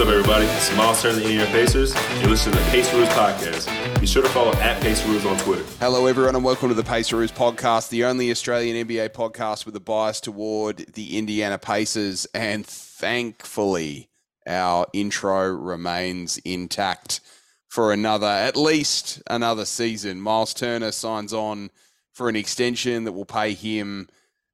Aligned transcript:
What's 0.00 0.08
up, 0.08 0.16
everybody? 0.16 0.46
It's 0.46 0.74
Myles 0.78 1.02
Turner, 1.02 1.16
the 1.16 1.24
Indiana 1.24 1.50
Pacers. 1.50 1.94
You're 2.20 2.30
listening 2.30 2.56
to 2.56 2.64
the 2.64 2.70
Paceroos 2.70 3.08
podcast. 3.10 4.00
Be 4.00 4.06
sure 4.06 4.22
to 4.22 4.30
follow 4.30 4.54
at 4.54 4.80
Paceroos 4.80 5.26
on 5.26 5.36
Twitter. 5.40 5.62
Hello, 5.78 6.06
everyone, 6.06 6.34
and 6.34 6.42
welcome 6.42 6.70
to 6.70 6.74
the 6.74 6.82
Paceroos 6.82 7.30
podcast, 7.30 7.90
the 7.90 8.06
only 8.06 8.30
Australian 8.30 8.88
NBA 8.88 9.10
podcast 9.10 9.66
with 9.66 9.76
a 9.76 9.80
bias 9.80 10.22
toward 10.22 10.78
the 10.94 11.18
Indiana 11.18 11.58
Pacers. 11.58 12.26
And 12.32 12.64
thankfully, 12.64 14.08
our 14.46 14.86
intro 14.94 15.50
remains 15.50 16.38
intact 16.46 17.20
for 17.68 17.92
another, 17.92 18.26
at 18.26 18.56
least 18.56 19.22
another 19.28 19.66
season. 19.66 20.18
Myles 20.18 20.54
Turner 20.54 20.92
signs 20.92 21.34
on 21.34 21.68
for 22.14 22.30
an 22.30 22.36
extension 22.36 23.04
that 23.04 23.12
will 23.12 23.26
pay 23.26 23.52
him 23.52 24.08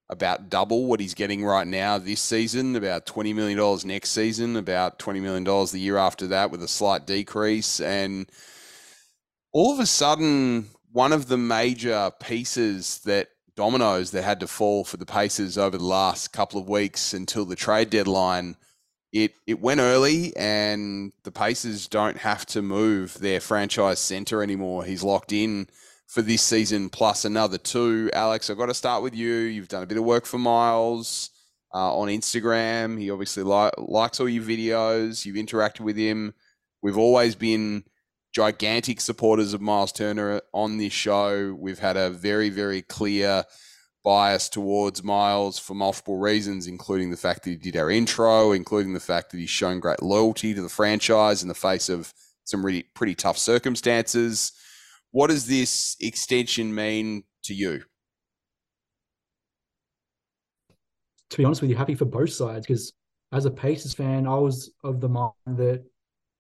about 0.09 0.49
double 0.49 0.87
what 0.87 1.01
he's 1.01 1.15
getting 1.15 1.45
right 1.45 1.67
now 1.67 1.99
this 1.99 2.21
season, 2.21 2.77
about 2.77 3.07
$20 3.07 3.35
million 3.35 3.79
next 3.85 4.11
season, 4.11 4.57
about 4.57 4.99
$20 4.99 5.21
million 5.21 5.45
the 5.45 5.79
year 5.79 5.97
after 5.97 6.29
that, 6.29 6.51
with 6.51 6.63
a 6.63 6.69
slight 6.69 7.07
decrease. 7.07 7.81
And 7.81 8.31
all 9.53 9.73
of 9.73 9.81
a 9.81 9.87
sudden, 9.87 10.67
one 10.93 11.13
of 11.13 11.29
the 11.29 11.37
major 11.37 12.13
pieces 12.21 13.01
that 13.01 13.29
dominoes 13.57 14.11
that 14.13 14.23
had 14.23 14.39
to 14.41 14.47
fall 14.47 14.85
for 14.85 14.99
the 14.99 15.07
Pacers 15.07 15.59
over 15.59 15.79
the 15.79 15.85
last 15.85 16.33
couple 16.33 16.61
of 16.61 16.69
weeks 16.69 17.13
until 17.15 17.45
the 17.45 17.57
trade 17.57 17.91
deadline. 17.91 18.57
It, 19.13 19.33
it 19.47 19.61
went 19.61 19.81
early, 19.81 20.37
and 20.37 21.13
the 21.25 21.33
Pacers 21.33 21.89
don't 21.89 22.19
have 22.19 22.45
to 22.47 22.61
move 22.61 23.19
their 23.19 23.41
franchise 23.41 23.99
center 23.99 24.43
anymore. 24.43 24.85
He's 24.85 25.03
locked 25.03 25.33
in 25.33 25.69
for 26.07 26.23
this 26.23 26.43
season 26.43 26.89
plus 26.89 27.25
another 27.25 27.59
two. 27.59 28.11
Alex, 28.13 28.49
I've 28.49 28.59
got 28.59 28.67
to 28.67 28.75
start 28.75 29.03
with 29.03 29.15
you. 29.15 29.33
You've 29.33 29.69
done 29.69 29.83
a 29.83 29.87
bit 29.87 29.99
of 29.99 30.05
work 30.05 30.25
for 30.27 30.39
Myles 30.39 31.31
uh, 31.75 31.97
on 31.97 32.09
Instagram. 32.09 32.99
He 32.99 33.11
obviously 33.11 33.43
li- 33.43 33.71
likes 33.79 34.21
all 34.21 34.29
your 34.29 34.45
videos. 34.45 35.25
You've 35.25 35.37
interacted 35.37 35.81
with 35.81 35.97
him. 35.97 36.35
We've 36.83 36.99
always 36.99 37.35
been 37.35 37.85
gigantic 38.33 39.01
supporters 39.01 39.55
of 39.55 39.61
Myles 39.61 39.93
Turner 39.93 40.41
on 40.53 40.79
this 40.79 40.93
show. 40.93 41.57
We've 41.59 41.79
had 41.79 41.97
a 41.97 42.11
very, 42.11 42.51
very 42.51 42.83
clear 42.83 43.45
bias 44.05 44.49
towards 44.49 45.03
Myles 45.03 45.59
for 45.59 45.75
multiple 45.75 46.19
reasons, 46.19 46.69
including 46.69 47.11
the 47.11 47.17
fact 47.17 47.43
that 47.43 47.51
he 47.51 47.57
did 47.57 47.77
our 47.77 47.91
intro, 47.91 48.53
including 48.53 48.95
the 48.95 49.01
fact 49.01 49.33
that 49.33 49.39
he's 49.39 49.51
shown 49.51 49.81
great 49.81 50.01
loyalty 50.01 50.55
to 50.55 50.63
the 50.63 50.69
franchise 50.69 51.43
in 51.43 51.49
the 51.49 51.55
face 51.55 51.89
of 51.89 52.15
some 52.45 52.65
really 52.65 52.85
pretty 52.95 53.17
tough 53.17 53.37
circumstances. 53.37 54.53
What 55.17 55.31
does 55.31 55.47
this 55.47 55.97
extension 55.99 56.75
mean 56.75 57.25
to 57.45 57.55
you? 57.55 57.83
To 61.31 61.37
be 61.39 61.45
honest 61.47 61.63
with 61.63 61.71
you, 61.71 61.77
happy 61.77 61.95
for 61.95 62.05
both 62.05 62.35
sides 62.35 62.67
because 62.67 62.93
as 63.33 63.47
a 63.47 63.51
Pacers 63.51 63.95
fan, 63.95 64.27
I 64.27 64.35
was 64.35 64.73
of 64.85 65.01
the 65.01 65.09
mind 65.09 65.33
that, 65.47 65.83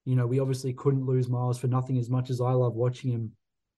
you 0.04 0.14
know, 0.14 0.26
we 0.26 0.40
obviously 0.40 0.74
couldn't 0.74 1.06
lose 1.06 1.26
Myles 1.26 1.58
for 1.58 1.68
nothing 1.68 1.96
as 1.96 2.10
much 2.10 2.28
as 2.28 2.42
I 2.42 2.50
love 2.50 2.74
watching 2.74 3.10
him 3.12 3.32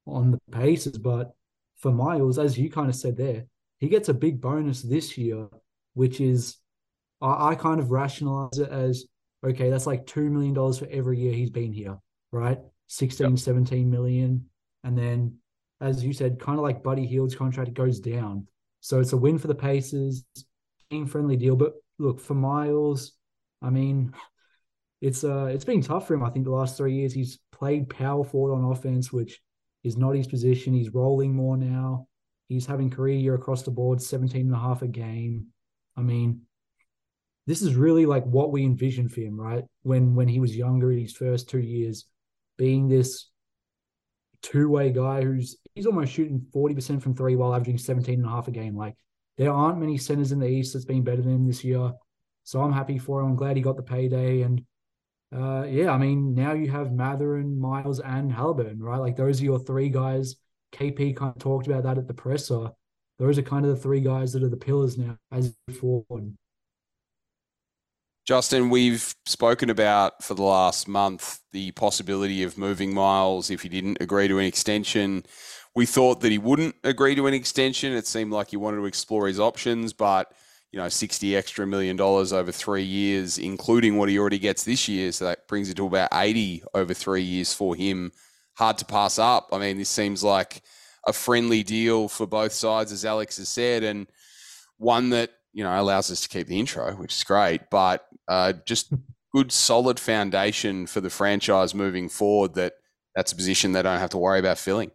on 0.08 0.32
the 0.32 0.40
Pacers. 0.50 0.98
But 0.98 1.30
for 1.76 1.92
Myles, 1.92 2.36
as 2.36 2.58
you 2.58 2.68
kind 2.68 2.88
of 2.88 2.96
said 2.96 3.16
there, 3.16 3.44
he 3.78 3.86
gets 3.86 4.08
a 4.08 4.14
big 4.14 4.40
bonus 4.40 4.82
this 4.82 5.16
year, 5.16 5.46
which 5.94 6.20
is 6.20 6.56
I, 7.22 7.50
I 7.50 7.54
kind 7.54 7.78
of 7.78 7.92
rationalize 7.92 8.58
it 8.58 8.70
as 8.70 9.04
okay, 9.46 9.70
that's 9.70 9.86
like 9.86 10.06
$2 10.06 10.28
million 10.28 10.56
for 10.72 10.88
every 10.90 11.20
year 11.20 11.34
he's 11.34 11.50
been 11.50 11.72
here, 11.72 11.98
right? 12.32 12.58
16, 12.88 13.30
yep. 13.30 13.38
17 13.38 13.88
million. 13.88 14.48
And 14.84 14.96
then, 14.96 15.36
as 15.80 16.04
you 16.04 16.12
said, 16.12 16.40
kind 16.40 16.58
of 16.58 16.64
like 16.64 16.82
Buddy 16.82 17.06
Hield's 17.06 17.34
contract 17.34 17.74
goes 17.74 18.00
down. 18.00 18.46
So 18.80 19.00
it's 19.00 19.12
a 19.12 19.16
win 19.16 19.38
for 19.38 19.48
the 19.48 19.54
Pacers, 19.54 20.24
team 20.90 21.06
friendly 21.06 21.36
deal. 21.36 21.56
But 21.56 21.74
look, 21.98 22.20
for 22.20 22.34
Myles, 22.34 23.12
I 23.62 23.70
mean, 23.70 24.12
it's 25.00 25.24
uh 25.24 25.46
it's 25.46 25.64
been 25.64 25.82
tough 25.82 26.06
for 26.06 26.14
him. 26.14 26.24
I 26.24 26.30
think 26.30 26.44
the 26.44 26.50
last 26.50 26.76
three 26.76 26.94
years 26.94 27.12
he's 27.12 27.38
played 27.52 27.90
power 27.90 28.24
forward 28.24 28.54
on 28.54 28.72
offense, 28.72 29.12
which 29.12 29.40
is 29.84 29.96
not 29.96 30.14
his 30.14 30.26
position. 30.26 30.74
He's 30.74 30.94
rolling 30.94 31.34
more 31.34 31.56
now. 31.56 32.08
He's 32.48 32.66
having 32.66 32.90
career 32.90 33.16
year 33.16 33.34
across 33.34 33.62
the 33.62 33.70
board, 33.70 34.00
17 34.00 34.40
and 34.40 34.54
a 34.54 34.58
half 34.58 34.82
a 34.82 34.88
game. 34.88 35.48
I 35.96 36.00
mean, 36.00 36.42
this 37.46 37.62
is 37.62 37.74
really 37.74 38.06
like 38.06 38.24
what 38.24 38.52
we 38.52 38.64
envisioned 38.64 39.12
for 39.12 39.20
him, 39.20 39.38
right? 39.38 39.64
When 39.82 40.14
when 40.14 40.28
he 40.28 40.40
was 40.40 40.56
younger 40.56 40.92
in 40.92 40.98
his 40.98 41.12
first 41.12 41.48
two 41.48 41.60
years, 41.60 42.06
being 42.56 42.88
this 42.88 43.28
two-way 44.42 44.90
guy 44.90 45.22
who's 45.22 45.56
he's 45.74 45.86
almost 45.86 46.12
shooting 46.12 46.44
40% 46.54 47.02
from 47.02 47.14
three 47.14 47.36
while 47.36 47.54
averaging 47.54 47.78
17 47.78 48.14
and 48.14 48.26
a 48.26 48.28
half 48.28 48.48
a 48.48 48.50
game. 48.50 48.76
Like 48.76 48.94
there 49.36 49.52
aren't 49.52 49.78
many 49.78 49.96
centers 49.96 50.32
in 50.32 50.38
the 50.38 50.48
East 50.48 50.72
that's 50.72 50.84
been 50.84 51.02
better 51.02 51.22
than 51.22 51.34
him 51.34 51.46
this 51.46 51.64
year. 51.64 51.92
So 52.44 52.60
I'm 52.62 52.72
happy 52.72 52.98
for 52.98 53.20
him. 53.20 53.28
I'm 53.28 53.36
glad 53.36 53.56
he 53.56 53.62
got 53.62 53.76
the 53.76 53.82
payday. 53.82 54.42
And 54.42 54.62
uh, 55.34 55.64
yeah, 55.68 55.90
I 55.90 55.98
mean, 55.98 56.34
now 56.34 56.52
you 56.52 56.70
have 56.70 56.92
Mathurin, 56.92 57.58
Myles, 57.60 58.00
and 58.00 58.32
Halliburton, 58.32 58.82
right? 58.82 58.98
Like 58.98 59.16
those 59.16 59.40
are 59.40 59.44
your 59.44 59.58
three 59.58 59.90
guys. 59.90 60.36
KP 60.72 61.16
kind 61.16 61.34
of 61.34 61.42
talked 61.42 61.66
about 61.66 61.82
that 61.84 61.98
at 61.98 62.08
the 62.08 62.14
presser. 62.14 62.70
Those 63.18 63.38
are 63.38 63.42
kind 63.42 63.64
of 63.64 63.70
the 63.74 63.82
three 63.82 64.00
guys 64.00 64.32
that 64.32 64.42
are 64.42 64.48
the 64.48 64.56
pillars 64.56 64.96
now 64.96 65.18
as 65.32 65.54
forward. 65.80 66.34
Justin, 68.28 68.68
we've 68.68 69.14
spoken 69.24 69.70
about 69.70 70.22
for 70.22 70.34
the 70.34 70.42
last 70.42 70.86
month 70.86 71.40
the 71.52 71.70
possibility 71.70 72.42
of 72.42 72.58
moving 72.58 72.92
Myles 72.92 73.50
if 73.50 73.62
he 73.62 73.70
didn't 73.70 74.02
agree 74.02 74.28
to 74.28 74.38
an 74.38 74.44
extension. 74.44 75.24
We 75.74 75.86
thought 75.86 76.20
that 76.20 76.30
he 76.30 76.36
wouldn't 76.36 76.74
agree 76.84 77.14
to 77.14 77.26
an 77.26 77.32
extension. 77.32 77.94
It 77.94 78.06
seemed 78.06 78.30
like 78.30 78.50
he 78.50 78.58
wanted 78.58 78.76
to 78.80 78.84
explore 78.84 79.28
his 79.28 79.40
options, 79.40 79.94
but 79.94 80.30
you 80.72 80.78
know, 80.78 80.90
60 80.90 81.34
extra 81.34 81.66
million 81.66 81.96
dollars 81.96 82.34
over 82.34 82.52
three 82.52 82.82
years, 82.82 83.38
including 83.38 83.96
what 83.96 84.10
he 84.10 84.18
already 84.18 84.38
gets 84.38 84.62
this 84.62 84.88
year. 84.88 85.10
So 85.10 85.24
that 85.24 85.48
brings 85.48 85.70
it 85.70 85.78
to 85.78 85.86
about 85.86 86.10
80 86.12 86.64
over 86.74 86.92
three 86.92 87.22
years 87.22 87.54
for 87.54 87.74
him. 87.74 88.12
Hard 88.58 88.76
to 88.76 88.84
pass 88.84 89.18
up. 89.18 89.48
I 89.52 89.58
mean, 89.58 89.78
this 89.78 89.88
seems 89.88 90.22
like 90.22 90.60
a 91.06 91.14
friendly 91.14 91.62
deal 91.62 92.08
for 92.08 92.26
both 92.26 92.52
sides, 92.52 92.92
as 92.92 93.06
Alex 93.06 93.38
has 93.38 93.48
said, 93.48 93.84
and 93.84 94.06
one 94.76 95.08
that 95.10 95.30
you 95.52 95.64
know 95.64 95.80
allows 95.80 96.10
us 96.10 96.20
to 96.22 96.28
keep 96.28 96.46
the 96.46 96.58
intro, 96.58 96.92
which 96.94 97.14
is 97.14 97.24
great. 97.24 97.62
But 97.70 98.06
uh, 98.26 98.54
just 98.66 98.92
good, 99.34 99.52
solid 99.52 100.00
foundation 100.00 100.86
for 100.86 101.00
the 101.00 101.10
franchise 101.10 101.74
moving 101.74 102.08
forward. 102.08 102.54
That 102.54 102.74
that's 103.14 103.32
a 103.32 103.36
position 103.36 103.72
they 103.72 103.82
don't 103.82 103.98
have 103.98 104.10
to 104.10 104.18
worry 104.18 104.38
about 104.38 104.58
filling. 104.58 104.90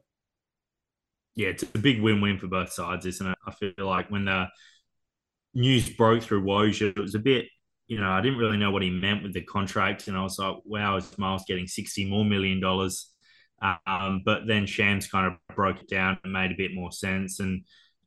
Yeah, 1.36 1.50
it's 1.50 1.64
a 1.64 1.80
big 1.80 2.02
win-win 2.02 2.38
for 2.38 2.48
both 2.48 2.72
sides, 2.72 3.06
isn't 3.08 3.28
it? 3.28 3.38
I 3.48 3.52
feel 3.52 3.74
like 3.80 4.12
when 4.12 4.26
the 4.26 4.48
news 5.56 5.90
broke 5.90 6.22
through 6.22 6.44
Woj, 6.44 6.82
it 6.82 7.00
was 7.00 7.16
a 7.16 7.20
bit, 7.20 7.46
you 7.88 8.00
know, 8.00 8.10
I 8.10 8.22
didn't 8.22 8.38
really 8.38 8.58
know 8.58 8.70
what 8.70 8.84
he 8.84 8.92
meant 8.92 9.24
with 9.24 9.34
the 9.34 9.42
contract, 9.42 10.08
and 10.08 10.16
I 10.16 10.22
was 10.22 10.38
like, 10.38 10.58
wow, 10.64 10.98
is 10.98 11.18
Myles 11.18 11.46
getting 11.48 11.68
sixty 11.68 12.10
more 12.10 12.24
million 12.24 12.60
dollars? 12.60 13.10
Um, 13.88 14.22
but 14.26 14.46
then 14.46 14.66
Shams 14.66 15.08
kind 15.08 15.26
of 15.28 15.56
broke 15.56 15.82
it 15.82 15.88
down 15.88 16.18
and 16.24 16.34
made 16.34 16.52
a 16.52 16.58
bit 16.58 16.74
more 16.74 16.92
sense. 16.92 17.40
And 17.40 17.64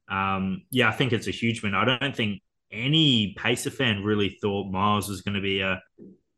um, 0.09 0.63
yeah, 0.71 0.89
I 0.89 0.93
think 0.93 1.13
it's 1.13 1.29
a 1.29 1.33
huge 1.33 1.63
win. 1.63 1.75
I 1.75 1.85
don't 1.85 2.15
think 2.15 2.41
any 2.73 3.35
Pacer 3.39 3.71
fan 3.71 4.03
really 4.03 4.39
thought 4.41 4.71
Myles 4.71 5.09
was 5.09 5.23
going 5.23 5.35
to 5.35 5.41
be 5.41 5.61
a 5.61 5.81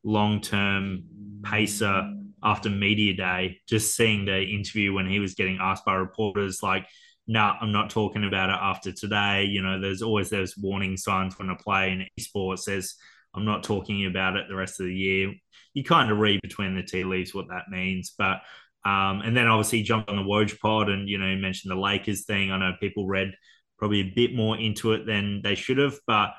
long 0.04 0.40
term 0.40 1.04
Pacer 1.42 2.12
after 2.42 2.70
media 2.70 3.14
day. 3.14 3.60
Just 3.68 3.96
seeing 3.96 4.24
the 4.24 4.42
interview 4.42 4.92
when 4.92 5.06
he 5.06 5.20
was 5.20 5.34
getting 5.34 5.58
asked 5.60 5.84
by 5.84 5.94
reporters, 5.94 6.62
like, 6.62 6.86
no, 7.26 7.40
nah, 7.40 7.56
I'm 7.60 7.72
not 7.72 7.90
talking 7.90 8.24
about 8.24 8.48
it 8.48 8.58
after 8.60 8.92
today. 8.92 9.44
You 9.44 9.62
know, 9.62 9.80
there's 9.80 10.02
always 10.02 10.30
those 10.30 10.56
warning 10.56 10.96
signs 10.96 11.38
when 11.38 11.50
a 11.50 11.56
play 11.56 11.92
in 11.92 12.06
esports 12.18 12.60
says, 12.60 12.94
I'm 13.34 13.44
not 13.44 13.62
talking 13.62 14.06
about 14.06 14.36
it 14.36 14.46
the 14.48 14.56
rest 14.56 14.80
of 14.80 14.86
the 14.86 14.94
year. 14.94 15.34
You 15.74 15.84
kind 15.84 16.10
of 16.10 16.18
read 16.18 16.40
between 16.40 16.74
the 16.74 16.82
tea 16.82 17.04
leaves 17.04 17.34
what 17.34 17.48
that 17.48 17.68
means. 17.70 18.14
But, 18.16 18.40
um, 18.84 19.20
and 19.20 19.36
then 19.36 19.46
obviously 19.46 19.82
jumped 19.82 20.08
on 20.08 20.16
the 20.16 20.22
Woj 20.22 20.58
pod 20.58 20.88
and, 20.88 21.08
you 21.08 21.18
know, 21.18 21.36
mentioned 21.36 21.70
the 21.70 21.80
Lakers 21.80 22.24
thing. 22.24 22.50
I 22.50 22.58
know 22.58 22.72
people 22.80 23.06
read 23.06 23.34
probably 23.78 24.00
a 24.00 24.12
bit 24.14 24.34
more 24.34 24.58
into 24.58 24.92
it 24.92 25.06
than 25.06 25.40
they 25.42 25.54
should 25.54 25.78
have. 25.78 25.98
But 26.06 26.30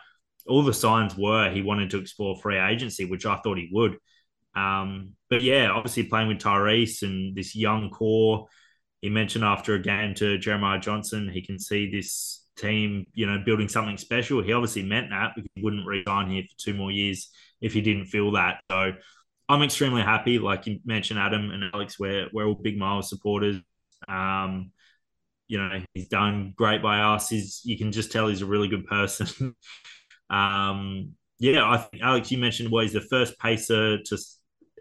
all 0.47 0.63
the 0.63 0.73
signs 0.73 1.15
were 1.15 1.49
he 1.51 1.61
wanted 1.61 1.91
to 1.91 1.99
explore 1.99 2.37
free 2.37 2.57
agency, 2.57 3.05
which 3.05 3.25
I 3.25 3.37
thought 3.37 3.57
he 3.57 3.69
would. 3.71 3.97
Um, 4.55 5.13
but 5.29 5.41
yeah, 5.41 5.69
obviously 5.71 6.03
playing 6.03 6.27
with 6.27 6.39
Tyrese 6.39 7.03
and 7.03 7.35
this 7.35 7.55
young 7.55 7.89
core. 7.89 8.47
He 9.01 9.09
mentioned 9.09 9.45
after 9.45 9.75
a 9.75 9.81
game 9.81 10.13
to 10.15 10.37
Jeremiah 10.37 10.79
Johnson, 10.79 11.29
he 11.29 11.41
can 11.41 11.59
see 11.59 11.89
this 11.89 12.45
team, 12.57 13.05
you 13.13 13.25
know, 13.25 13.41
building 13.45 13.69
something 13.69 13.97
special. 13.97 14.43
He 14.43 14.51
obviously 14.51 14.83
meant 14.83 15.09
that 15.11 15.31
because 15.35 15.49
he 15.55 15.61
wouldn't 15.61 15.87
resign 15.87 16.29
here 16.29 16.43
for 16.43 16.57
two 16.57 16.73
more 16.73 16.91
years 16.91 17.29
if 17.61 17.73
he 17.73 17.81
didn't 17.81 18.05
feel 18.07 18.31
that. 18.33 18.61
So 18.69 18.93
I'm 19.47 19.61
extremely 19.61 20.01
happy. 20.01 20.39
Like 20.39 20.67
you 20.67 20.79
mentioned, 20.83 21.19
Adam 21.19 21.51
and 21.51 21.63
Alex, 21.73 21.97
we're, 21.97 22.27
we're 22.33 22.45
all 22.45 22.55
big 22.55 22.77
Myles 22.77 23.09
supporters. 23.09 23.61
Um, 24.07 24.71
you 25.49 25.57
know 25.59 25.81
he's 25.93 26.07
done 26.07 26.53
great 26.55 26.81
by 26.81 26.99
us. 27.01 27.27
He's 27.29 27.61
you 27.65 27.77
can 27.77 27.91
just 27.91 28.11
tell 28.13 28.27
he's 28.29 28.41
a 28.41 28.45
really 28.45 28.69
good 28.69 28.85
person. 28.87 29.53
um, 30.29 31.13
yeah, 31.39 31.67
I 31.69 31.77
think 31.77 32.01
Alex, 32.03 32.31
you 32.31 32.37
mentioned 32.37 32.71
well, 32.71 32.83
he's 32.83 32.93
the 32.93 33.01
first 33.01 33.37
pacer 33.39 33.97
to 34.01 34.17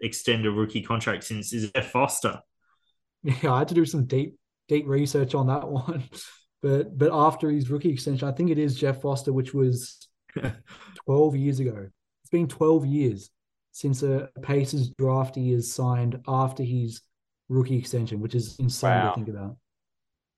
extend 0.01 0.45
a 0.45 0.51
rookie 0.51 0.81
contract 0.81 1.25
since 1.25 1.51
is 1.53 1.71
Jeff 1.71 1.91
Foster. 1.91 2.39
Yeah, 3.23 3.51
I 3.53 3.59
had 3.59 3.67
to 3.67 3.73
do 3.75 3.83
some 3.83 4.05
deep 4.05 4.37
deep 4.69 4.87
research 4.87 5.35
on 5.35 5.47
that 5.47 5.67
one. 5.83 6.05
But 6.61 6.97
but 6.97 7.09
after 7.11 7.49
his 7.49 7.69
rookie 7.69 7.89
extension, 7.91 8.25
I 8.29 8.31
think 8.31 8.49
it 8.49 8.57
is 8.57 8.75
Jeff 8.75 9.01
Foster, 9.01 9.33
which 9.33 9.53
was 9.53 10.07
12 11.05 11.35
years 11.35 11.59
ago. 11.59 11.87
It's 12.23 12.29
been 12.31 12.47
12 12.47 12.85
years. 12.85 13.29
since 13.71 14.03
a 14.03 14.29
Pacers 14.41 14.91
draftee 14.91 15.53
is 15.53 15.73
signed 15.73 16.21
after 16.27 16.63
his 16.63 17.01
rookie 17.49 17.77
extension, 17.77 18.19
which 18.21 18.35
is 18.35 18.57
insane 18.59 18.91
Wow. 18.91 19.09
to 19.09 19.15
think 19.15 19.27
about. 19.29 19.57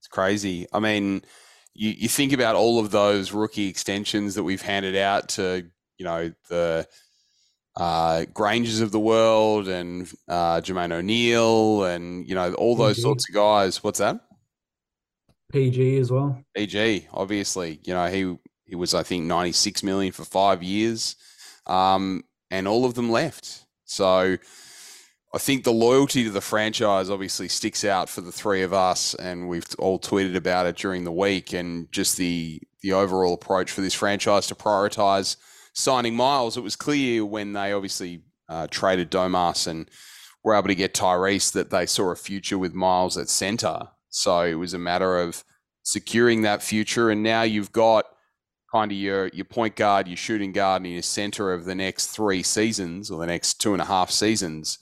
It's 0.02 0.08
crazy. 0.08 0.66
I 0.74 0.80
mean, 0.80 1.22
you, 1.76 1.92
you 1.92 2.10
think 2.10 2.34
about 2.34 2.56
all 2.56 2.80
of 2.80 2.90
those 2.90 3.32
rookie 3.32 3.68
extensions 3.68 4.34
that 4.34 4.44
we've 4.44 4.62
handed 4.62 4.96
out 4.96 5.30
to, 5.30 5.70
you 6.00 6.06
know, 6.06 6.34
the 6.50 6.88
uh, 7.78 8.26
Grangers 8.34 8.82
of 8.82 8.92
the 8.92 9.00
world 9.00 9.68
and 9.68 10.12
uh, 10.28 10.60
Jermaine 10.62 10.92
O'Neal 10.92 11.84
and, 11.84 12.28
you 12.28 12.34
know, 12.34 12.52
all 12.56 12.76
those 12.76 12.96
PG. 12.96 13.02
sorts 13.04 13.30
of 13.30 13.36
guys. 13.36 13.84
What's 13.84 14.00
that? 14.00 14.22
PG 15.54 15.98
as 15.98 16.12
well. 16.12 16.44
EG, 16.56 17.08
obviously, 17.14 17.80
you 17.84 17.94
know, 17.94 18.08
he 18.08 18.36
he 18.66 18.76
was 18.76 18.96
I 18.96 19.04
think 19.04 19.26
96 19.26 19.84
million 19.84 20.14
for 20.14 20.26
5 20.26 20.64
years. 20.64 21.16
Um, 21.68 22.24
and 22.50 22.68
all 22.68 22.86
of 22.86 22.96
them 22.96 23.12
left. 23.12 23.66
So 23.86 24.38
I 25.34 25.38
think 25.38 25.64
the 25.64 25.72
loyalty 25.72 26.26
to 26.26 26.30
the 26.30 26.42
franchise 26.42 27.10
obviously 27.10 27.48
sticks 27.48 27.86
out 27.86 28.10
for 28.10 28.20
the 28.20 28.34
three 28.34 28.64
of 28.64 28.74
us 28.74 29.14
and 29.16 29.48
we've 29.48 29.66
all 29.80 29.98
tweeted 29.98 30.36
about 30.36 30.66
it 30.66 30.76
during 30.76 31.06
the 31.06 31.12
week 31.12 31.54
and 31.54 31.90
just 31.92 32.18
the 32.18 32.62
the 32.82 32.92
overall 32.94 33.34
approach 33.34 33.72
for 33.72 33.82
this 33.82 33.94
franchise 33.94 34.48
to 34.48 34.56
prioritize 34.56 35.38
signing 35.74 36.16
Myles. 36.16 36.58
It 36.58 36.64
was 36.64 36.76
clear 36.76 37.24
when 37.24 37.54
they 37.54 37.72
obviously 37.72 38.24
uh, 38.50 38.68
traded 38.70 39.12
Domas 39.12 39.68
and 39.68 39.90
were 40.44 40.56
able 40.56 40.68
to 40.68 40.76
get 40.76 40.94
Tyrese 40.94 41.54
that 41.54 41.70
they 41.70 41.86
saw 41.86 42.10
a 42.10 42.16
future 42.16 42.58
with 42.58 42.74
Myles 42.74 43.18
at 43.18 43.30
center. 43.30 43.90
So 44.10 44.42
it 44.42 44.56
was 44.56 44.74
a 44.74 44.80
matter 44.80 45.20
of 45.20 45.44
securing 45.84 46.42
that 46.42 46.64
future. 46.64 47.12
And 47.12 47.24
now 47.24 47.44
you've 47.44 47.72
got 47.72 48.06
kind 48.72 48.92
of 48.92 48.98
your, 48.98 49.28
your 49.28 49.46
point 49.46 49.76
guard, 49.76 50.08
your 50.08 50.18
shooting 50.18 50.52
guard, 50.52 50.82
and 50.82 50.92
your 50.92 51.04
center 51.04 51.54
of 51.54 51.66
the 51.66 51.76
next 51.76 52.08
three 52.08 52.42
seasons 52.44 53.12
or 53.12 53.20
the 53.20 53.28
next 53.28 53.62
two 53.62 53.74
and 53.74 53.82
a 53.82 53.86
half 53.86 54.10
seasons 54.10 54.80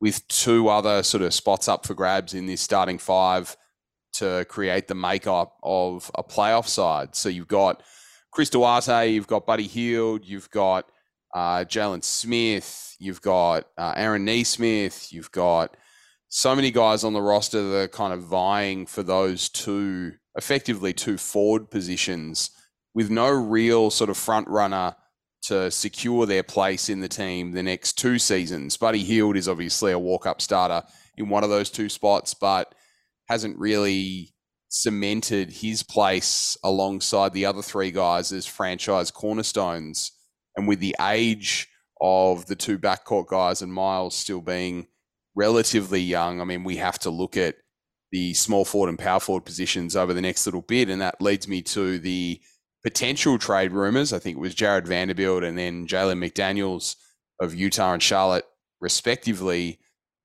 with 0.00 0.26
two 0.28 0.68
other 0.68 1.02
sort 1.02 1.22
of 1.22 1.32
spots 1.32 1.68
up 1.68 1.86
for 1.86 1.94
grabs 1.94 2.34
in 2.34 2.46
this 2.46 2.60
starting 2.60 2.98
five 2.98 3.56
to 4.14 4.46
create 4.48 4.88
the 4.88 4.94
makeup 4.94 5.56
of 5.62 6.10
a 6.14 6.22
playoff 6.22 6.66
side. 6.66 7.14
So 7.14 7.28
you've 7.28 7.48
got 7.48 7.82
Chris 8.30 8.50
Duarte, 8.50 9.08
you've 9.08 9.26
got 9.26 9.46
Buddy 9.46 9.66
Hield, 9.66 10.24
you've 10.24 10.50
got 10.50 10.90
uh, 11.34 11.64
Jalen 11.64 12.04
Smith, 12.04 12.96
you've 12.98 13.22
got 13.22 13.64
uh, 13.76 13.94
Aaron 13.96 14.24
Nesmith, 14.24 15.12
you've 15.12 15.32
got 15.32 15.76
so 16.28 16.54
many 16.56 16.70
guys 16.70 17.04
on 17.04 17.12
the 17.12 17.22
roster 17.22 17.62
that 17.62 17.76
are 17.76 17.88
kind 17.88 18.12
of 18.12 18.22
vying 18.22 18.86
for 18.86 19.02
those 19.02 19.48
two, 19.48 20.12
effectively 20.34 20.92
two 20.92 21.16
forward 21.16 21.70
positions, 21.70 22.50
with 22.94 23.10
no 23.10 23.28
real 23.28 23.90
sort 23.90 24.10
of 24.10 24.16
front 24.16 24.48
runner 24.48 24.96
to 25.48 25.70
secure 25.70 26.26
their 26.26 26.42
place 26.42 26.88
in 26.88 27.00
the 27.00 27.08
team 27.08 27.52
the 27.52 27.62
next 27.62 27.94
two 27.94 28.18
seasons. 28.18 28.76
Buddy 28.76 29.02
Hield 29.02 29.36
is 29.36 29.48
obviously 29.48 29.92
a 29.92 29.98
walk 29.98 30.26
up 30.26 30.40
starter 30.40 30.86
in 31.16 31.28
one 31.28 31.44
of 31.44 31.50
those 31.50 31.70
two 31.70 31.88
spots, 31.88 32.34
but 32.34 32.74
hasn't 33.28 33.58
really 33.58 34.34
cemented 34.68 35.50
his 35.50 35.82
place 35.82 36.56
alongside 36.62 37.32
the 37.32 37.46
other 37.46 37.62
three 37.62 37.90
guys 37.90 38.32
as 38.32 38.46
franchise 38.46 39.10
cornerstones. 39.10 40.12
And 40.56 40.66
with 40.66 40.80
the 40.80 40.96
age 41.00 41.68
of 42.00 42.46
the 42.46 42.56
two 42.56 42.78
backcourt 42.78 43.28
guys 43.28 43.62
and 43.62 43.72
Myles 43.72 44.14
still 44.14 44.40
being 44.40 44.86
relatively 45.34 46.00
young, 46.00 46.40
I 46.40 46.44
mean, 46.44 46.64
we 46.64 46.76
have 46.76 46.98
to 47.00 47.10
look 47.10 47.36
at 47.36 47.56
the 48.12 48.34
small 48.34 48.64
forward 48.64 48.88
and 48.88 48.98
power 48.98 49.20
forward 49.20 49.44
positions 49.44 49.96
over 49.96 50.14
the 50.14 50.20
next 50.20 50.46
little 50.46 50.62
bit. 50.62 50.88
And 50.88 51.00
that 51.00 51.20
leads 51.20 51.48
me 51.48 51.62
to 51.62 51.98
the 51.98 52.40
potential 52.86 53.36
trade 53.36 53.72
rumors. 53.72 54.12
I 54.12 54.20
think 54.20 54.36
it 54.36 54.40
was 54.40 54.54
Jarred 54.54 54.86
Vanderbilt 54.86 55.42
and 55.42 55.58
then 55.58 55.88
Jalen 55.88 56.24
McDaniels 56.24 56.94
of 57.40 57.52
Utah 57.52 57.94
and 57.94 58.00
Charlotte, 58.00 58.44
respectively. 58.80 59.80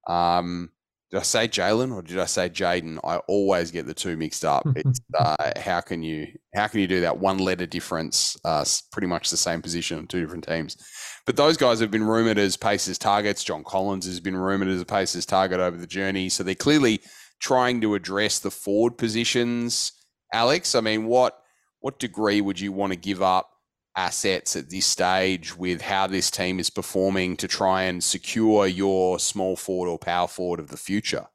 Um, 0.08 0.70
did 1.10 1.22
I 1.22 1.24
say 1.24 1.48
Jalen 1.48 1.92
or 1.92 2.04
did 2.04 2.20
I 2.20 2.26
say 2.26 2.50
Jaden? 2.50 3.00
I 3.04 3.18
always 3.28 3.72
get 3.72 3.88
the 3.88 3.96
two 3.96 4.16
mixed 4.16 4.46
up. 4.46 4.64
It's 4.76 5.02
uh, 5.18 5.54
how 5.60 5.82
can 5.82 6.04
you 6.04 6.28
how 6.54 6.68
can 6.68 6.82
you 6.82 6.88
do 6.88 7.02
that? 7.02 7.18
One 7.18 7.40
letter 7.40 7.66
difference, 7.66 8.38
uh, 8.46 8.64
pretty 8.92 9.08
much 9.08 9.32
the 9.32 9.38
same 9.38 9.64
position 9.64 9.98
on 9.98 10.06
two 10.06 10.22
different 10.22 10.48
teams. 10.48 10.78
But 11.26 11.38
those 11.38 11.58
guys 11.58 11.80
have 11.80 11.90
been 11.90 12.04
rumored 12.04 12.38
as 12.38 12.58
Pacers 12.58 13.00
targets. 13.00 13.44
John 13.44 13.64
Collins 13.64 14.06
has 14.06 14.20
been 14.20 14.38
rumored 14.38 14.68
as 14.68 14.82
a 14.82 14.86
Pacers 14.86 15.26
target 15.26 15.60
over 15.60 15.78
the 15.78 15.88
journey. 15.88 16.30
So 16.30 16.44
they're 16.44 16.54
clearly 16.54 17.02
trying 17.40 17.82
to 17.82 17.96
address 17.96 18.38
the 18.38 18.52
forward 18.52 19.00
positions. 19.00 19.94
Alex, 20.32 20.76
I 20.76 20.82
mean, 20.82 21.06
what 21.06 21.41
what 21.82 22.00
degree 22.00 22.42
would 22.42 22.60
you 22.60 22.72
want 22.72 22.94
to 22.94 22.98
give 22.98 23.22
up 23.22 23.50
assets 23.96 24.56
at 24.56 24.70
this 24.70 24.86
stage 24.86 25.58
with 25.58 25.82
how 25.82 26.08
this 26.08 26.32
team 26.32 26.60
is 26.60 26.70
performing 26.70 27.36
to 27.38 27.48
try 27.48 27.84
and 27.84 28.04
secure 28.04 28.66
your 28.66 29.20
small 29.20 29.56
forward 29.56 29.90
or 29.90 30.00
power 30.00 30.28
forward 30.28 30.60
of 30.60 30.70
the 30.70 30.78
future? 30.78 31.28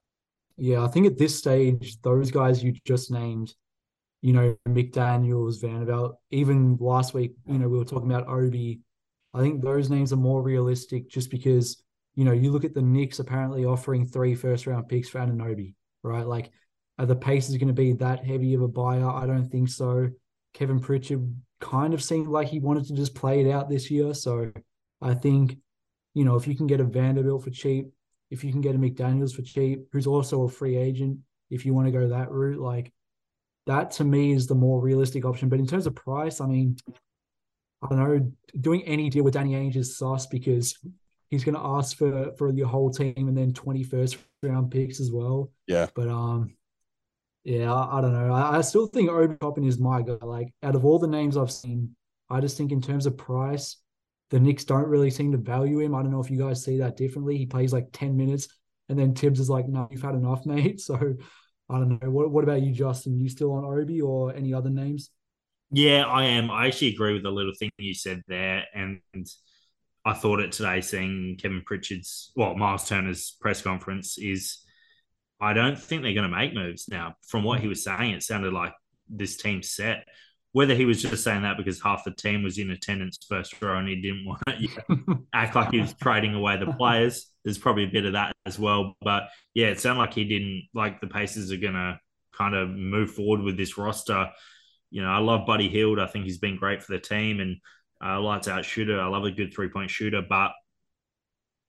Yeah, 0.57 0.83
I 0.83 0.89
think 0.89 1.07
at 1.07 1.19
this 1.19 1.37
stage, 1.37 2.01
those 2.01 2.31
guys 2.31 2.65
you 2.65 2.73
just 2.87 3.11
named, 3.11 3.55
you 4.23 4.33
know, 4.33 4.57
McDaniels, 4.67 5.61
Vanderbilt, 5.61 6.17
even 6.31 6.77
last 6.81 7.13
week, 7.13 7.35
you 7.47 7.59
know, 7.59 7.69
we 7.69 7.79
were 7.79 7.85
talking 7.85 8.11
about 8.11 8.29
Obi. 8.29 8.81
I 9.35 9.41
think 9.41 9.63
those 9.63 9.91
names 9.91 10.13
are 10.15 10.17
more 10.17 10.41
realistic 10.41 11.11
just 11.11 11.31
because, 11.31 11.83
you 12.15 12.25
know, 12.25 12.33
you 12.33 12.51
look 12.51 12.65
at 12.65 12.73
the 12.73 12.81
Knicks 12.81 13.19
apparently 13.19 13.67
offering 13.67 14.07
three 14.07 14.35
first 14.35 14.67
round 14.67 14.89
picks 14.89 15.11
for 15.11 15.19
Anunoby, 15.19 15.75
right? 16.03 16.27
Like, 16.27 16.51
are 16.99 17.05
the 17.05 17.17
Pacers 17.17 17.59
going 17.59 17.69
to 17.69 17.75
be 17.75 17.93
that 17.93 18.25
heavy 18.25 18.55
of 18.55 18.63
a 18.63 18.69
buyer? 18.69 19.07
I 19.07 19.27
don't 19.27 19.51
think 19.51 19.69
so. 19.69 20.09
Kevin 20.57 20.81
Pritchard 20.81 21.35
kind 21.61 21.93
of 21.93 22.03
seemed 22.03 22.29
like 22.29 22.49
he 22.49 22.61
wanted 22.61 22.87
to 22.87 22.95
just 22.95 23.15
play 23.15 23.45
it 23.45 23.53
out 23.53 23.69
this 23.69 23.91
year. 23.91 24.15
So 24.15 24.53
I 25.03 25.13
think, 25.13 25.59
you 26.15 26.25
know, 26.25 26.37
if 26.37 26.47
you 26.47 26.57
can 26.57 26.67
get 26.67 26.81
a 26.81 26.85
Vanderbilt 26.85 27.45
for 27.45 27.51
cheap, 27.51 27.89
if 28.31 28.43
you 28.43 28.53
can 28.53 28.63
get 28.63 28.75
a 28.75 28.79
McDaniels 28.79 29.35
for 29.35 29.43
cheap, 29.43 29.87
who's 29.93 30.07
also 30.07 30.45
a 30.45 30.49
free 30.49 30.79
agent, 30.79 31.19
if 31.51 31.67
you 31.67 31.75
want 31.75 31.89
to 31.89 31.93
go 31.93 32.09
that 32.09 32.31
route, 32.31 32.59
like 32.59 32.91
that 33.67 33.91
to 33.93 34.05
me 34.05 34.33
is 34.33 34.47
the 34.47 34.55
more 34.55 34.81
realistic 34.81 35.27
option. 35.27 35.51
But 35.51 35.59
in 35.59 35.67
terms 35.67 35.87
of 35.87 35.95
price, 35.95 36.41
I 36.41 36.47
mean, 36.47 36.79
I 37.83 37.89
don't 37.89 37.99
know, 37.99 38.33
doing 38.59 38.83
any 38.85 39.11
deal 39.11 39.25
with 39.25 39.35
Danny 39.35 39.53
Ainge 39.53 39.77
is 39.77 39.99
sus 39.99 40.27
because 40.27 40.79
he's 41.29 41.45
going 41.45 41.57
to 41.57 41.61
ask 41.61 41.99
for 41.99 42.33
for 42.39 42.51
your 42.51 42.69
whole 42.69 42.91
team 42.91 43.29
and 43.29 43.37
then 43.37 43.53
21st 43.53 44.17
round 44.43 44.71
picks 44.71 45.01
as 45.01 45.13
well. 45.13 45.51
Yeah. 45.67 45.89
But 45.95 46.09
um, 46.09 46.57
yeah, 47.47 47.73
I, 47.73 47.99
I 47.99 48.01
don't 48.01 48.13
know. 48.13 48.35
I, 48.35 48.59
I 48.59 48.61
still 48.61 48.89
think 48.89 49.09
Obi 49.09 49.37
Toppin 49.37 49.65
is 49.65 49.79
my 49.79 50.03
guy. 50.03 50.19
Like 50.21 50.53
out 50.65 50.75
of 50.75 50.85
all 50.85 50.99
the 50.99 51.07
names 51.07 51.37
I've 51.37 51.53
seen, 51.53 51.95
I 52.29 52.41
just 52.41 52.57
think 52.57 52.73
in 52.73 52.83
terms 52.83 53.07
of 53.07 53.17
price, 53.17 53.77
the 54.31 54.41
Knicks 54.41 54.65
don't 54.65 54.89
really 54.89 55.11
seem 55.11 55.31
to 55.31 55.39
value 55.39 55.79
him. 55.79 55.95
I 55.95 56.03
don't 56.03 56.11
know 56.11 56.21
if 56.21 56.29
you 56.29 56.41
guys 56.41 56.65
see 56.65 56.79
that 56.79 56.97
differently. 56.97 57.39
He 57.39 57.47
plays 57.47 57.73
like 57.73 57.87
10 57.93 58.17
minutes 58.17 58.49
and 58.89 58.99
then 58.99 59.15
Thibs 59.15 59.39
is 59.39 59.49
like, 59.49 59.69
no, 59.69 59.87
you've 59.93 60.03
had 60.03 60.17
enough, 60.17 60.45
mate. 60.47 60.81
So 60.81 60.97
I 61.71 61.79
don't 61.79 62.03
know. 62.03 62.11
What 62.11 62.33
what 62.33 62.43
about 62.43 62.63
you, 62.63 62.73
Justin? 62.73 63.21
You 63.21 63.29
still 63.29 63.53
on 63.53 63.65
Obi 63.65 64.01
or 64.01 64.35
any 64.35 64.53
other 64.53 64.71
names? 64.71 65.11
Yeah, 65.71 66.03
I 66.03 66.25
am. 66.25 66.51
I 66.51 66.67
actually 66.67 66.95
agree 66.95 67.13
with 67.13 67.23
the 67.23 67.31
little 67.31 67.55
thing 67.57 67.71
you 67.79 67.95
said 67.95 68.23
there. 68.27 68.65
And 68.75 69.01
I 70.05 70.15
thought 70.15 70.41
it 70.41 70.51
today 70.51 70.81
seeing 70.81 71.37
Kevin 71.41 71.63
Pritchard's, 71.65 72.33
well, 72.35 72.57
Miles 72.57 72.89
Turner's 72.89 73.37
press 73.41 73.63
conference 73.63 74.19
is 74.19 74.66
I 75.41 75.53
don't 75.53 75.79
think 75.79 76.03
they're 76.03 76.15
going 76.15 76.31
to 76.31 76.37
make 76.37 76.55
moves 76.55 76.89
now. 76.89 77.17
From 77.27 77.45
what 77.45 77.61
he 77.61 77.69
was 77.69 77.85
saying, 77.85 78.13
it 78.13 78.23
sounded 78.23 78.53
like 78.53 78.73
this 79.09 79.37
team's 79.37 79.71
set. 79.71 80.07
Whether 80.53 80.75
he 80.75 80.87
was 80.87 81.03
just 81.03 81.23
saying 81.23 81.43
that 81.43 81.59
because 81.59 81.83
half 81.83 82.05
the 82.05 82.13
team 82.13 82.43
was 82.43 82.57
in 82.57 82.71
attendance 82.71 83.19
first 83.29 83.61
row 83.61 83.79
and 83.79 83.89
he 83.89 84.01
didn't 84.01 84.25
want 84.25 84.41
to 84.49 85.19
act 85.35 85.55
like 85.55 85.71
he 85.71 85.81
was 85.81 85.93
trading 85.93 86.35
away 86.35 86.57
the 86.57 86.73
players, 86.73 87.31
there's 87.45 87.59
probably 87.59 87.85
a 87.85 87.89
bit 87.89 88.07
of 88.07 88.15
that 88.15 88.35
as 88.47 88.59
well. 88.59 88.95
But 89.03 89.25
yeah, 89.53 89.67
it 89.67 89.81
sounded 89.81 90.01
like 90.01 90.15
he 90.15 90.25
didn't 90.25 90.69
like 90.73 91.01
the 91.01 91.09
Pacers 91.09 91.53
are 91.53 91.59
going 91.59 91.75
to 91.75 92.01
kind 92.33 92.55
of 92.55 92.71
move 92.71 93.11
forward 93.11 93.43
with 93.43 93.59
this 93.59 93.77
roster. 93.77 94.31
You 94.91 95.03
know, 95.03 95.09
I 95.09 95.19
love 95.19 95.47
Buddy 95.47 95.69
Hield. 95.69 95.99
I 95.99 96.07
think 96.07 96.25
he's 96.25 96.39
been 96.39 96.57
great 96.57 96.83
for 96.83 96.93
the 96.93 97.01
team 97.01 97.41
and 97.41 97.57
uh, 98.03 98.21
lights 98.21 98.49
out 98.49 98.65
shooter. 98.65 98.99
I 98.99 99.09
love 99.09 99.25
a 99.25 99.31
good 99.31 99.53
three 99.53 99.69
point 99.69 99.91
shooter, 99.91 100.23
but 100.27 100.53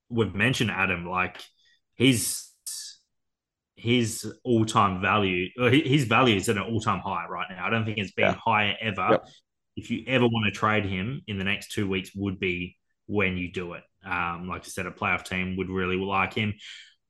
we've 0.09 0.33
mentioned 0.33 0.71
Adam, 0.71 1.05
like 1.05 1.41
he's 1.95 2.46
his 3.77 4.33
all 4.43 4.65
time 4.65 5.01
value, 5.01 5.49
his 5.71 6.05
value 6.05 6.35
is 6.35 6.49
at 6.49 6.57
an 6.57 6.63
all 6.63 6.81
time 6.81 6.99
high 6.99 7.25
right 7.29 7.47
now. 7.49 7.65
I 7.65 7.69
don't 7.69 7.85
think 7.85 7.99
it's 7.99 8.11
been 8.11 8.25
Yeah. 8.25 8.35
higher 8.43 8.75
ever. 8.81 9.07
Yep. 9.11 9.25
If 9.77 9.91
you 9.91 10.03
ever 10.07 10.27
want 10.27 10.51
to 10.51 10.59
trade 10.59 10.85
him 10.85 11.21
in 11.27 11.37
the 11.37 11.43
next 11.43 11.71
two 11.71 11.87
weeks, 11.87 12.09
would 12.15 12.39
be 12.39 12.75
when 13.05 13.37
you 13.37 13.51
do 13.51 13.73
it. 13.73 13.83
Um, 14.03 14.47
like 14.47 14.63
I 14.63 14.67
said, 14.67 14.87
a 14.87 14.91
playoff 14.91 15.23
team 15.23 15.55
would 15.57 15.69
really 15.69 15.95
like 15.97 16.33
him. 16.33 16.55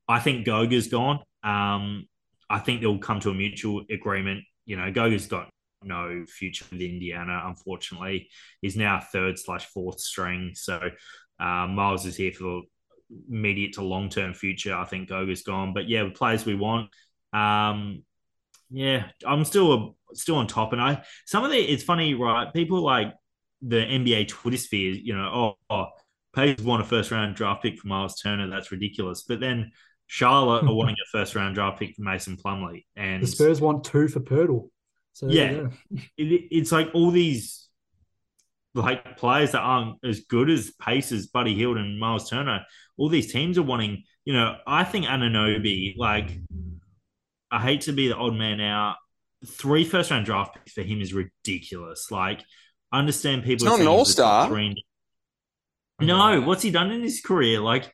I 0.06 0.20
think 0.20 0.46
Goga's 0.46 0.88
gone. 0.88 1.20
Um, 1.42 2.06
I 2.50 2.58
think 2.58 2.80
they'll 2.80 2.98
come 2.98 3.20
to 3.20 3.30
a 3.30 3.34
mutual 3.34 3.84
agreement. 3.90 4.44
You 4.66 4.76
know, 4.76 4.90
Goga's 4.92 5.26
got 5.26 5.48
no 5.82 6.24
future 6.26 6.66
with 6.70 6.80
Indiana, 6.80 7.42
unfortunately. 7.46 8.28
He's 8.60 8.76
now 8.76 9.00
third 9.00 9.38
slash 9.38 9.64
fourth 9.66 10.00
string. 10.00 10.52
So 10.54 10.90
uh, 11.40 11.66
Myles 11.68 12.04
is 12.04 12.16
here 12.16 12.32
for 12.32 12.62
immediate 13.30 13.74
to 13.74 13.82
long 13.82 14.08
term 14.08 14.34
future. 14.34 14.74
I 14.74 14.84
think 14.84 15.08
Goga's 15.08 15.42
gone. 15.42 15.74
But 15.74 15.88
yeah, 15.88 16.08
players 16.14 16.44
we 16.44 16.54
want. 16.54 16.90
Um, 17.32 18.02
yeah, 18.70 19.06
I'm 19.26 19.44
still 19.44 19.96
still 20.14 20.36
on 20.36 20.46
top. 20.46 20.72
And 20.72 20.80
I 20.80 21.02
some 21.26 21.44
of 21.44 21.50
the 21.50 21.58
it's 21.58 21.82
funny, 21.82 22.14
right? 22.14 22.52
People 22.52 22.82
like 22.82 23.14
the 23.62 23.76
NBA 23.76 24.28
Twitter 24.28 24.56
sphere, 24.56 24.92
you 24.92 25.16
know, 25.16 25.30
oh, 25.32 25.74
oh 25.74 25.86
Pacers 26.34 26.64
want 26.64 26.82
a 26.82 26.84
first 26.84 27.10
round 27.10 27.34
draft 27.36 27.62
pick 27.62 27.78
for 27.78 27.88
Myles 27.88 28.20
Turner. 28.20 28.48
That's 28.48 28.70
ridiculous. 28.70 29.22
But 29.22 29.40
then 29.40 29.72
Charlotte 30.06 30.64
are 30.64 30.74
wanting 30.74 30.96
a 31.02 31.08
first 31.12 31.34
round 31.34 31.54
draft 31.54 31.78
pick 31.78 31.94
for 31.96 32.02
Mason 32.02 32.36
Plumlee, 32.36 32.84
and 32.96 33.22
The 33.22 33.26
Spurs 33.26 33.60
want 33.60 33.84
two 33.84 34.08
for 34.08 34.20
Poeltl. 34.20 34.68
So 35.14 35.26
there 35.26 35.52
Yeah. 35.52 35.68
it, 36.16 36.48
it's 36.50 36.70
like 36.70 36.90
all 36.94 37.10
these 37.10 37.67
like 38.74 39.16
players 39.16 39.52
that 39.52 39.60
aren't 39.60 39.96
as 40.04 40.20
good 40.20 40.50
as 40.50 40.72
Pacers, 40.80 41.26
Buddy 41.28 41.54
Hield 41.54 41.76
and 41.78 41.98
Myles 41.98 42.28
Turner. 42.28 42.60
All 42.96 43.08
these 43.08 43.32
teams 43.32 43.58
are 43.58 43.62
wanting, 43.62 44.04
you 44.24 44.32
know, 44.32 44.56
I 44.66 44.84
think 44.84 45.06
Anunoby, 45.06 45.96
like, 45.96 46.38
I 47.50 47.60
hate 47.62 47.82
to 47.82 47.92
be 47.92 48.08
the 48.08 48.16
odd 48.16 48.34
man 48.34 48.60
out. 48.60 48.96
Three 49.46 49.84
first 49.84 50.10
round 50.10 50.26
draft 50.26 50.54
picks 50.54 50.72
for 50.72 50.82
him 50.82 51.00
is 51.00 51.14
ridiculous. 51.14 52.10
Like, 52.10 52.42
I 52.92 52.98
understand 52.98 53.42
people. 53.42 53.54
It's 53.54 53.64
not 53.64 53.80
an 53.80 53.86
saying 53.86 53.98
he's 53.98 54.12
a 54.12 54.16
top 54.16 54.28
all-star. 54.32 54.48
three- 54.48 54.84
No, 56.00 56.40
what's 56.42 56.62
he 56.62 56.70
done 56.70 56.90
in 56.90 57.02
his 57.02 57.20
career? 57.20 57.60
Like, 57.60 57.92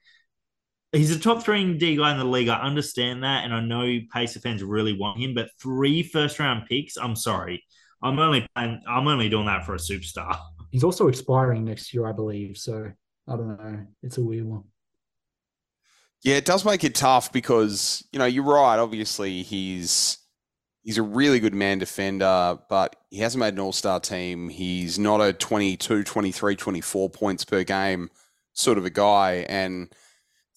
he's 0.92 1.14
a 1.14 1.18
top 1.18 1.42
three 1.42 1.76
D 1.78 1.96
guy 1.96 2.12
in 2.12 2.18
the 2.18 2.24
league. 2.24 2.48
I 2.48 2.60
understand 2.60 3.24
that, 3.24 3.44
and 3.44 3.54
I 3.54 3.60
know 3.60 3.98
Pacer 4.12 4.40
fans 4.40 4.62
really 4.62 4.96
want 4.96 5.20
him. 5.20 5.34
But 5.34 5.50
three 5.60 6.02
first 6.02 6.38
round 6.38 6.66
picks, 6.68 6.96
I'm 6.96 7.16
sorry, 7.16 7.64
I'm 8.02 8.18
only 8.18 8.46
I'm 8.56 8.80
only 9.08 9.28
doing 9.28 9.46
that 9.46 9.64
for 9.66 9.74
a 9.74 9.78
superstar. 9.78 10.38
He's 10.74 10.82
also 10.82 11.06
expiring 11.06 11.64
next 11.64 11.94
year, 11.94 12.04
I 12.04 12.10
believe. 12.10 12.56
So 12.58 12.90
I 13.28 13.36
don't 13.36 13.46
know. 13.46 13.86
It's 14.02 14.18
a 14.18 14.24
weird 14.24 14.44
one. 14.44 14.64
Yeah, 16.24 16.34
it 16.34 16.44
does 16.44 16.64
make 16.64 16.82
it 16.82 16.96
tough 16.96 17.32
because, 17.32 18.02
you 18.10 18.18
know, 18.18 18.24
you're 18.24 18.42
right. 18.42 18.76
Obviously, 18.76 19.44
he's 19.44 20.18
he's 20.82 20.98
a 20.98 21.02
really 21.02 21.38
good 21.38 21.54
man 21.54 21.78
defender, 21.78 22.58
but 22.68 22.96
he 23.10 23.18
hasn't 23.18 23.38
made 23.38 23.54
an 23.54 23.60
all-star 23.60 24.00
team. 24.00 24.48
He's 24.48 24.98
not 24.98 25.20
a 25.20 25.32
22, 25.32 26.02
23, 26.02 26.56
24 26.56 27.08
points 27.08 27.44
per 27.44 27.62
game 27.62 28.10
sort 28.52 28.76
of 28.76 28.84
a 28.84 28.90
guy 28.90 29.46
and 29.48 29.94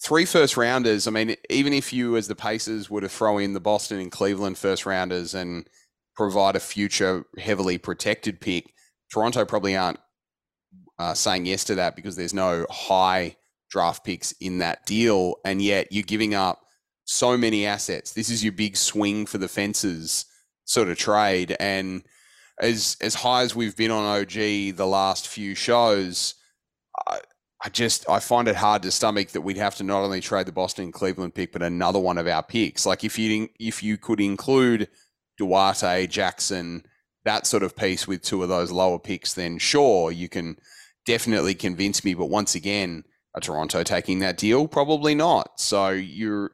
three 0.02 0.26
first 0.26 0.58
rounders, 0.58 1.08
I 1.08 1.12
mean, 1.12 1.36
even 1.52 1.74
if 1.74 1.94
you 1.94 2.18
as 2.18 2.28
the 2.28 2.36
Pacers 2.36 2.90
were 2.90 3.02
to 3.02 3.10
throw 3.10 3.38
in 3.38 3.54
the 3.54 3.60
Boston 3.60 4.00
and 4.00 4.12
Cleveland 4.12 4.58
first 4.58 4.88
rounders 4.88 5.36
and 5.36 5.68
provide 6.16 6.56
a 6.56 6.60
future 6.60 7.24
heavily 7.38 7.78
protected 7.78 8.42
pick, 8.42 8.74
Toronto 9.12 9.46
probably 9.46 9.76
aren't 9.76 10.00
uh, 11.00 11.13
saying 11.13 11.46
yes 11.46 11.63
to 11.66 11.75
that 11.75 11.96
because 11.96 12.16
there's 12.16 12.34
no 12.34 12.66
high 12.70 13.36
draft 13.70 14.04
picks 14.04 14.32
in 14.34 14.60
that 14.60 14.86
deal, 14.86 15.36
and 15.46 15.62
yet 15.62 15.92
you're 15.92 16.04
giving 16.04 16.34
up 16.34 16.62
so 17.06 17.38
many 17.38 17.66
assets. 17.66 18.13
This 18.13 18.30
is 18.30 18.44
your 18.44 18.54
big 18.54 18.77
swing 18.77 19.25
for 19.25 19.38
the 19.38 19.48
fences 19.48 20.25
sort 20.66 20.89
of 20.89 20.98
trade, 20.98 21.56
and 21.60 22.04
as 22.60 22.98
as 23.01 23.16
high 23.16 23.44
as 23.44 23.56
we've 23.56 23.75
been 23.75 23.92
on 23.92 24.20
OG 24.20 24.32
the 24.75 24.88
last 24.88 25.27
few 25.27 25.56
shows, 25.56 26.36
I, 27.08 27.20
I 27.63 27.70
just 27.70 28.10
I 28.10 28.20
find 28.20 28.48
it 28.48 28.56
hard 28.56 28.82
to 28.84 28.92
stomach 28.92 29.30
that 29.30 29.42
we'd 29.42 29.58
have 29.58 29.75
to 29.75 29.84
not 29.84 30.01
only 30.04 30.22
trade 30.22 30.48
the 30.48 30.51
Boston 30.51 30.86
and 30.86 30.94
Cleveland 30.94 31.36
pick, 31.36 31.51
but 31.51 31.62
another 31.62 32.00
one 32.00 32.18
of 32.18 32.27
our 32.27 32.44
picks. 32.44 32.86
Like 32.86 33.04
if 33.04 33.18
you 33.20 33.50
if 33.60 33.84
you 33.84 33.98
could 33.98 34.20
include 34.20 34.89
Duarte, 35.38 36.08
Jackson, 36.08 36.86
that 37.25 37.46
sort 37.48 37.63
of 37.63 37.75
piece 37.75 38.08
with 38.08 38.22
two 38.22 38.44
of 38.44 38.50
those 38.50 38.72
lower 38.72 39.00
picks, 39.00 39.34
then 39.34 39.58
sure 39.58 40.12
you 40.12 40.30
can 40.30 40.58
definitely 41.08 41.56
convince 41.56 42.04
me. 42.04 42.14
But 42.14 42.28
once 42.28 42.54
again, 42.54 43.06
are 43.34 43.42
Toronto 43.42 43.82
taking 43.82 44.20
that 44.20 44.38
deal? 44.38 44.68
Probably 44.68 45.16
not. 45.16 45.60
So 45.60 45.90
you're 45.90 46.52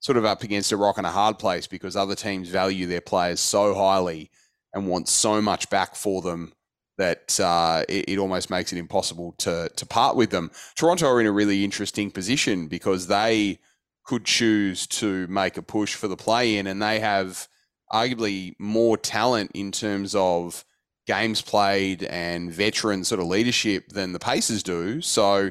sort 0.00 0.16
of 0.16 0.24
up 0.24 0.42
against 0.42 0.72
a 0.72 0.76
rock 0.76 0.96
and 0.96 1.06
a 1.06 1.10
hard 1.10 1.38
place 1.38 1.66
because 1.66 1.96
other 1.96 2.14
teams 2.14 2.48
value 2.48 2.86
their 2.86 3.00
players 3.00 3.40
so 3.40 3.74
highly 3.74 4.30
and 4.72 4.86
want 4.86 5.08
so 5.08 5.42
much 5.42 5.68
back 5.68 5.96
for 5.96 6.22
them 6.22 6.52
that 6.98 7.38
uh, 7.40 7.84
it, 7.88 8.10
it 8.10 8.18
almost 8.18 8.48
makes 8.48 8.72
it 8.72 8.78
impossible 8.78 9.34
to 9.38 9.68
to 9.76 9.84
part 9.84 10.16
with 10.16 10.30
them. 10.30 10.50
Toronto 10.76 11.08
are 11.08 11.20
in 11.20 11.26
a 11.26 11.32
really 11.32 11.64
interesting 11.64 12.10
position 12.10 12.68
because 12.68 13.08
they 13.08 13.58
could 14.04 14.24
choose 14.24 14.86
to 14.86 15.26
make 15.26 15.56
a 15.56 15.62
push 15.62 15.94
for 15.94 16.08
the 16.08 16.16
play 16.16 16.56
in, 16.56 16.66
and 16.66 16.80
they 16.80 17.00
have 17.00 17.48
arguably 17.92 18.54
more 18.58 18.96
talent 18.96 19.50
in 19.52 19.72
terms 19.72 20.14
of 20.14 20.64
games 21.06 21.40
played 21.40 22.02
and 22.04 22.52
veteran 22.52 23.04
sort 23.04 23.20
of 23.20 23.26
leadership 23.26 23.88
than 23.90 24.12
the 24.12 24.18
Pacers 24.18 24.62
do. 24.62 25.00
So 25.00 25.50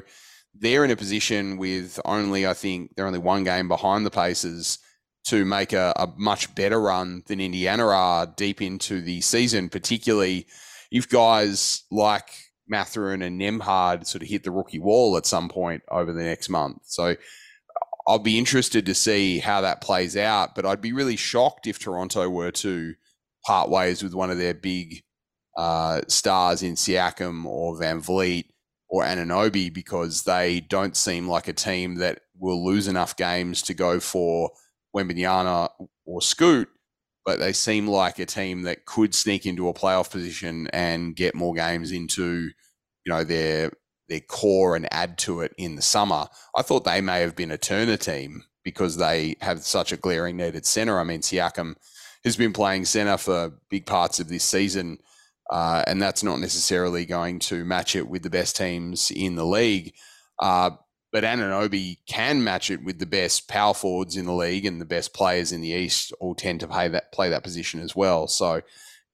they're 0.54 0.84
in 0.84 0.90
a 0.90 0.96
position 0.96 1.56
with 1.56 1.98
only, 2.04 2.46
I 2.46 2.54
think, 2.54 2.94
they're 2.94 3.06
only 3.06 3.18
one 3.18 3.44
game 3.44 3.68
behind 3.68 4.04
the 4.04 4.10
Pacers 4.10 4.78
to 5.28 5.44
make 5.44 5.72
a, 5.72 5.92
a 5.96 6.08
much 6.16 6.54
better 6.54 6.80
run 6.80 7.22
than 7.26 7.40
Indiana 7.40 7.86
are 7.88 8.26
deep 8.26 8.62
into 8.62 9.00
the 9.00 9.20
season, 9.20 9.68
particularly 9.68 10.46
if 10.92 11.08
guys 11.08 11.82
like 11.90 12.28
Mathurin 12.68 13.22
and 13.22 13.40
Nembhard 13.40 14.06
sort 14.06 14.22
of 14.22 14.28
hit 14.28 14.44
the 14.44 14.50
rookie 14.50 14.78
wall 14.78 15.16
at 15.16 15.26
some 15.26 15.48
point 15.48 15.82
over 15.90 16.12
the 16.12 16.22
next 16.22 16.48
month. 16.48 16.82
So 16.84 17.16
I'll 18.06 18.20
be 18.20 18.38
interested 18.38 18.86
to 18.86 18.94
see 18.94 19.40
how 19.40 19.62
that 19.62 19.80
plays 19.80 20.16
out, 20.16 20.54
but 20.54 20.64
I'd 20.64 20.80
be 20.80 20.92
really 20.92 21.16
shocked 21.16 21.66
if 21.66 21.78
Toronto 21.78 22.28
were 22.30 22.52
to 22.52 22.94
part 23.44 23.68
ways 23.68 24.02
with 24.02 24.14
one 24.14 24.30
of 24.30 24.38
their 24.38 24.54
big 24.54 25.02
uh, 25.56 26.02
stars 26.08 26.62
in 26.62 26.74
Siakam 26.74 27.44
or 27.44 27.74
VanVleet 27.76 28.46
or 28.88 29.02
Anunoby 29.02 29.72
because 29.72 30.22
they 30.22 30.60
don't 30.60 30.96
seem 30.96 31.28
like 31.28 31.48
a 31.48 31.52
team 31.52 31.96
that 31.96 32.20
will 32.38 32.64
lose 32.64 32.88
enough 32.88 33.16
games 33.16 33.62
to 33.62 33.74
go 33.74 33.98
for 33.98 34.50
Wembanyama 34.94 35.70
or 36.04 36.22
Scoot, 36.22 36.68
but 37.24 37.38
they 37.38 37.52
seem 37.52 37.88
like 37.88 38.18
a 38.18 38.26
team 38.26 38.62
that 38.62 38.84
could 38.84 39.14
sneak 39.14 39.46
into 39.46 39.68
a 39.68 39.74
playoff 39.74 40.10
position 40.10 40.68
and 40.72 41.16
get 41.16 41.34
more 41.34 41.54
games 41.54 41.92
into, 41.92 42.50
you 43.04 43.12
know, 43.12 43.24
their 43.24 43.72
their 44.08 44.20
core 44.20 44.76
and 44.76 44.86
add 44.92 45.18
to 45.18 45.40
it 45.40 45.52
in 45.58 45.74
the 45.74 45.82
summer. 45.82 46.26
I 46.54 46.62
thought 46.62 46.84
they 46.84 47.00
may 47.00 47.20
have 47.22 47.34
been 47.34 47.50
a 47.50 47.58
Turner 47.58 47.96
team 47.96 48.44
because 48.62 48.96
they 48.96 49.36
have 49.40 49.60
such 49.60 49.92
a 49.92 49.96
glaring 49.96 50.36
need 50.36 50.54
at 50.54 50.64
center. 50.64 51.00
I 51.00 51.04
mean, 51.04 51.20
Siakam 51.20 51.74
has 52.24 52.36
been 52.36 52.52
playing 52.52 52.84
center 52.84 53.16
for 53.16 53.52
big 53.68 53.86
parts 53.86 54.20
of 54.20 54.28
this 54.28 54.44
season, 54.44 54.98
uh, 55.50 55.84
and 55.86 56.00
that's 56.00 56.22
not 56.22 56.40
necessarily 56.40 57.04
going 57.04 57.38
to 57.38 57.64
match 57.64 57.94
it 57.96 58.08
with 58.08 58.22
the 58.22 58.30
best 58.30 58.56
teams 58.56 59.10
in 59.10 59.36
the 59.36 59.46
league. 59.46 59.94
Uh, 60.40 60.70
but 61.12 61.24
Anunoby 61.24 61.98
can 62.06 62.44
match 62.44 62.70
it 62.70 62.84
with 62.84 62.98
the 62.98 63.06
best 63.06 63.48
power 63.48 63.72
forwards 63.72 64.16
in 64.16 64.26
the 64.26 64.34
league 64.34 64.66
and 64.66 64.80
the 64.80 64.84
best 64.84 65.14
players 65.14 65.52
in 65.52 65.60
the 65.60 65.68
East 65.68 66.12
all 66.20 66.34
tend 66.34 66.60
to 66.60 66.68
play 66.68 66.88
that 66.88 67.12
play 67.12 67.30
that 67.30 67.44
position 67.44 67.80
as 67.80 67.94
well. 67.94 68.26
So, 68.26 68.60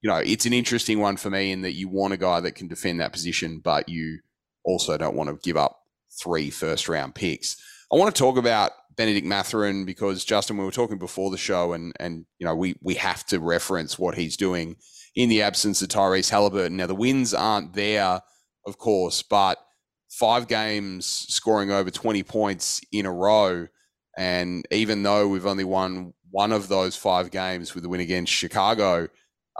you 0.00 0.10
know, 0.10 0.16
it's 0.16 0.46
an 0.46 0.52
interesting 0.52 0.98
one 0.98 1.16
for 1.16 1.30
me 1.30 1.52
in 1.52 1.62
that 1.62 1.74
you 1.74 1.88
want 1.88 2.14
a 2.14 2.16
guy 2.16 2.40
that 2.40 2.56
can 2.56 2.66
defend 2.66 3.00
that 3.00 3.12
position, 3.12 3.60
but 3.62 3.88
you 3.88 4.18
also 4.64 4.96
don't 4.96 5.14
want 5.14 5.30
to 5.30 5.38
give 5.42 5.56
up 5.56 5.80
three 6.20 6.50
first 6.50 6.88
round 6.88 7.14
picks. 7.14 7.56
I 7.92 7.96
want 7.96 8.14
to 8.14 8.18
talk 8.18 8.36
about 8.36 8.72
Benedict 8.96 9.26
Mathurin 9.26 9.84
because 9.84 10.24
Justin, 10.24 10.56
we 10.56 10.64
were 10.64 10.70
talking 10.70 10.98
before 10.98 11.30
the 11.30 11.38
show, 11.38 11.72
and 11.72 11.92
and 11.98 12.26
you 12.38 12.46
know 12.46 12.54
we 12.54 12.74
we 12.80 12.94
have 12.94 13.24
to 13.26 13.40
reference 13.40 13.98
what 13.98 14.16
he's 14.16 14.36
doing 14.36 14.76
in 15.14 15.28
the 15.28 15.42
absence 15.42 15.82
of 15.82 15.88
Tyrese 15.88 16.30
Halliburton. 16.30 16.76
Now 16.76 16.86
the 16.86 16.94
wins 16.94 17.34
aren't 17.34 17.74
there, 17.74 18.20
of 18.66 18.78
course, 18.78 19.22
but 19.22 19.58
five 20.10 20.48
games 20.48 21.06
scoring 21.06 21.70
over 21.70 21.90
twenty 21.90 22.22
points 22.22 22.80
in 22.92 23.06
a 23.06 23.12
row, 23.12 23.68
and 24.16 24.66
even 24.70 25.02
though 25.02 25.28
we've 25.28 25.46
only 25.46 25.64
won 25.64 26.12
one 26.30 26.52
of 26.52 26.68
those 26.68 26.96
five 26.96 27.30
games 27.30 27.74
with 27.74 27.82
the 27.82 27.88
win 27.90 28.00
against 28.00 28.32
Chicago, 28.32 29.08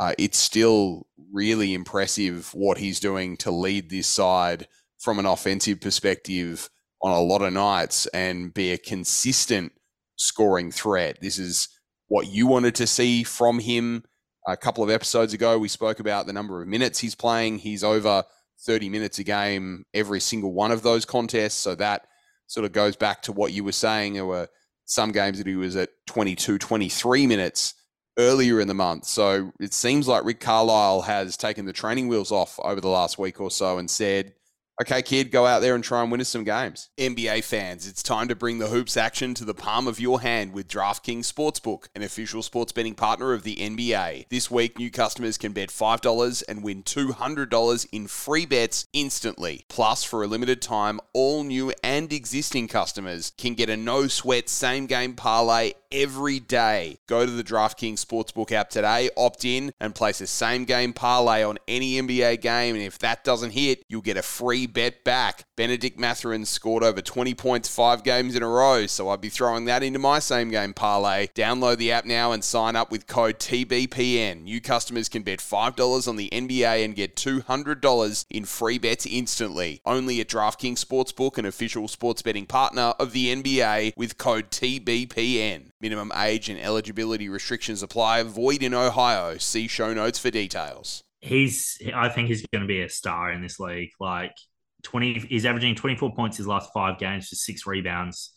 uh, 0.01 0.15
it's 0.19 0.39
still 0.39 1.07
really 1.33 1.75
impressive 1.75 2.51
what 2.55 2.79
he's 2.79 3.01
doing 3.01 3.37
to 3.39 3.51
lead 3.51 3.91
this 3.91 4.07
side 4.07 4.67
from 4.99 5.19
an 5.19 5.27
offensive 5.27 5.81
perspective 5.81 6.71
on 7.03 7.13
a 7.13 7.21
lot 7.21 7.43
of 7.43 7.53
nights 7.53 8.07
and 8.07 8.55
be 8.55 8.73
a 8.73 8.79
consistent 8.79 9.73
scoring 10.17 10.71
threat. 10.71 11.19
This 11.21 11.39
is 11.39 11.69
what 12.09 12.29
you 12.29 12.47
wanted 12.47 12.75
to 12.77 12.87
see 12.87 13.25
from 13.25 13.59
him. 13.59 14.05
A 14.49 14.57
couple 14.57 14.83
of 14.83 14.91
episodes 14.91 15.33
ago, 15.33 15.59
we 15.59 15.69
spoke 15.69 16.01
about 16.01 16.27
the 16.27 16.33
number 16.33 16.61
of 16.61 16.69
minutes 16.69 16.99
he's 16.99 17.15
playing. 17.15 17.59
He's 17.59 17.85
over 17.85 18.25
30 18.67 18.89
minutes 18.89 19.19
a 19.19 19.25
game 19.25 19.85
every 19.95 20.21
single 20.21 20.53
one 20.53 20.71
of 20.71 20.83
those 20.83 21.05
contests. 21.05 21.55
So 21.55 21.75
that 21.77 22.07
sort 22.47 22.65
of 22.65 22.73
goes 22.73 22.97
back 22.97 23.23
to 23.23 23.33
what 23.33 23.53
you 23.53 23.65
were 23.65 23.73
saying. 23.73 24.15
There 24.15 24.27
were 24.27 24.49
some 24.85 25.13
games 25.13 25.39
that 25.39 25.47
he 25.47 25.57
was 25.57 25.77
at 25.77 25.91
22, 26.07 26.59
23 26.59 27.27
minutes 27.27 27.75
earlier 28.19 28.61
in 28.61 28.69
the 28.69 28.75
month. 28.75 29.07
So 29.07 29.53
it 29.59 29.73
seems 29.73 30.07
like 30.07 30.25
Rick 30.25 30.41
Carlisle 30.41 31.03
has 31.03 31.37
taken 31.37 31.65
the 31.65 31.73
training 31.73 32.09
wheels 32.09 32.31
off 32.31 32.59
over 32.63 32.81
the 32.81 32.89
last 32.89 33.19
week 33.19 33.41
or 33.41 33.51
so 33.51 33.79
and 33.79 33.91
said, 33.91 34.35
Okay, 34.83 35.01
kid, 35.01 35.31
go 35.31 35.47
out 35.47 35.61
there 35.61 35.77
and 35.77 35.85
try 35.85 36.03
and 36.03 36.11
win 36.11 36.21
us 36.21 36.29
some 36.29 36.43
games. 36.43 36.91
NBA 36.99 37.45
fans, 37.45 37.87
it's 37.87 38.03
time 38.03 38.27
to 38.27 38.35
bring 38.35 38.59
the 38.59 38.67
hoops 38.67 38.97
action 38.97 39.33
to 39.35 39.45
the 39.45 39.55
palm 39.55 39.87
of 39.87 40.01
your 40.01 40.23
hand 40.23 40.53
with 40.53 40.67
DraftKings 40.67 41.33
Sportsbook, 41.33 41.85
an 41.95 42.03
official 42.03 42.43
sports 42.43 42.73
betting 42.73 42.97
partner 42.97 43.33
of 43.33 43.45
the 43.45 43.55
NBA. 43.55 44.27
This 44.29 44.51
week, 44.51 44.81
new 44.81 44.91
customers 44.91 45.39
can 45.39 45.53
bet 45.53 45.69
$5 45.69 46.43
and 46.49 46.65
win 46.65 46.83
$200 46.83 47.87
in 47.93 48.09
free 48.09 48.45
bets 48.45 48.89
instantly. 48.93 49.65
Plus, 49.69 50.03
for 50.03 50.25
a 50.25 50.27
limited 50.27 50.61
time, 50.61 50.99
all 51.13 51.45
new 51.45 51.73
and 51.85 52.13
existing 52.13 52.67
customers 52.67 53.33
can 53.39 53.55
get 53.55 53.71
a 53.71 53.77
no 53.77 54.09
sweat 54.09 54.49
same 54.49 54.87
game 54.87 55.15
parlay 55.15 55.75
every 55.93 56.41
day. 56.41 56.99
Go 57.07 57.25
to 57.25 57.31
the 57.31 57.45
DraftKings 57.45 58.05
Sportsbook 58.05 58.51
app 58.51 58.71
today, 58.71 59.11
opt 59.17 59.45
in, 59.45 59.73
and 59.81 59.95
place 59.95 60.21
a 60.21 60.27
same 60.27 60.65
game 60.65 60.93
parlay 60.93 61.45
on 61.45 61.59
any 61.69 62.01
NBA 62.01 62.41
game. 62.41 62.75
And 62.75 62.83
if 62.83 62.99
that 63.01 63.23
doesn't 63.23 63.51
hit, 63.51 63.85
you'll 63.89 64.01
get 64.01 64.17
a 64.17 64.23
free 64.23 64.67
bet 64.73 65.05
back. 65.05 65.45
Benedict 65.57 65.99
Mathurin 65.99 66.45
scored 66.45 66.83
over 66.83 67.01
20 67.01 67.35
points 67.35 67.69
five 67.69 68.03
games 68.05 68.35
in 68.35 68.43
a 68.43 68.49
row, 68.49 68.87
so 68.87 69.09
I'd 69.09 69.21
be 69.21 69.29
throwing 69.29 69.67
that 69.67 69.83
into 69.83 69.99
my 69.99 70.19
same 70.19 70.51
game 70.51 70.75
parlay. 70.75 71.29
Download 71.29 71.77
the 71.77 71.93
app 71.93 72.05
now 72.05 72.33
and 72.33 72.43
sign 72.43 72.77
up 72.77 72.91
with 72.91 73.07
code 73.07 73.39
TBPN. 73.39 74.43
New 74.43 74.61
customers 74.61 75.09
can 75.09 75.23
bet 75.23 75.39
$5 75.39 76.09
on 76.09 76.17
the 76.17 76.31
NBA 76.31 76.85
and 76.85 76.97
get 76.97 77.17
$200 77.17 78.27
in 78.31 78.45
free 78.45 78.79
bets 78.79 79.07
instantly. 79.07 79.81
Only 79.85 80.21
at 80.21 80.29
DraftKings 80.29 80.85
Sportsbook, 80.85 81.39
an 81.39 81.47
official 81.47 81.89
sports 81.89 82.23
betting 82.23 82.47
partner 82.47 82.95
of 82.99 83.13
the 83.13 83.35
NBA, 83.35 83.93
with 83.97 84.19
code 84.19 84.51
TBPN. 84.51 85.71
Minimum 85.81 86.13
age 86.17 86.49
and 86.49 86.61
eligibility 86.61 87.29
restrictions 87.29 87.83
apply. 87.83 88.23
Void 88.23 88.63
in 88.63 88.75
Ohio. 88.75 89.37
See 89.39 89.69
show 89.69 89.93
notes 89.93 90.19
for 90.19 90.31
details. 90.31 91.03
He's, 91.21 91.81
I 91.95 92.09
think 92.09 92.29
he's 92.29 92.45
going 92.53 92.63
to 92.63 92.69
be 92.69 92.83
a 92.83 92.89
star 92.89 93.31
in 93.31 93.43
this 93.43 93.61
league. 93.61 93.91
Like 94.01 94.35
20, 94.83 95.21
he's 95.29 95.47
averaging 95.47 95.75
24 95.75 96.15
points 96.15 96.37
his 96.37 96.47
last 96.47 96.71
five 96.73 96.99
games 96.99 97.29
for 97.29 97.37
six 97.37 97.67
rebounds. 97.67 98.33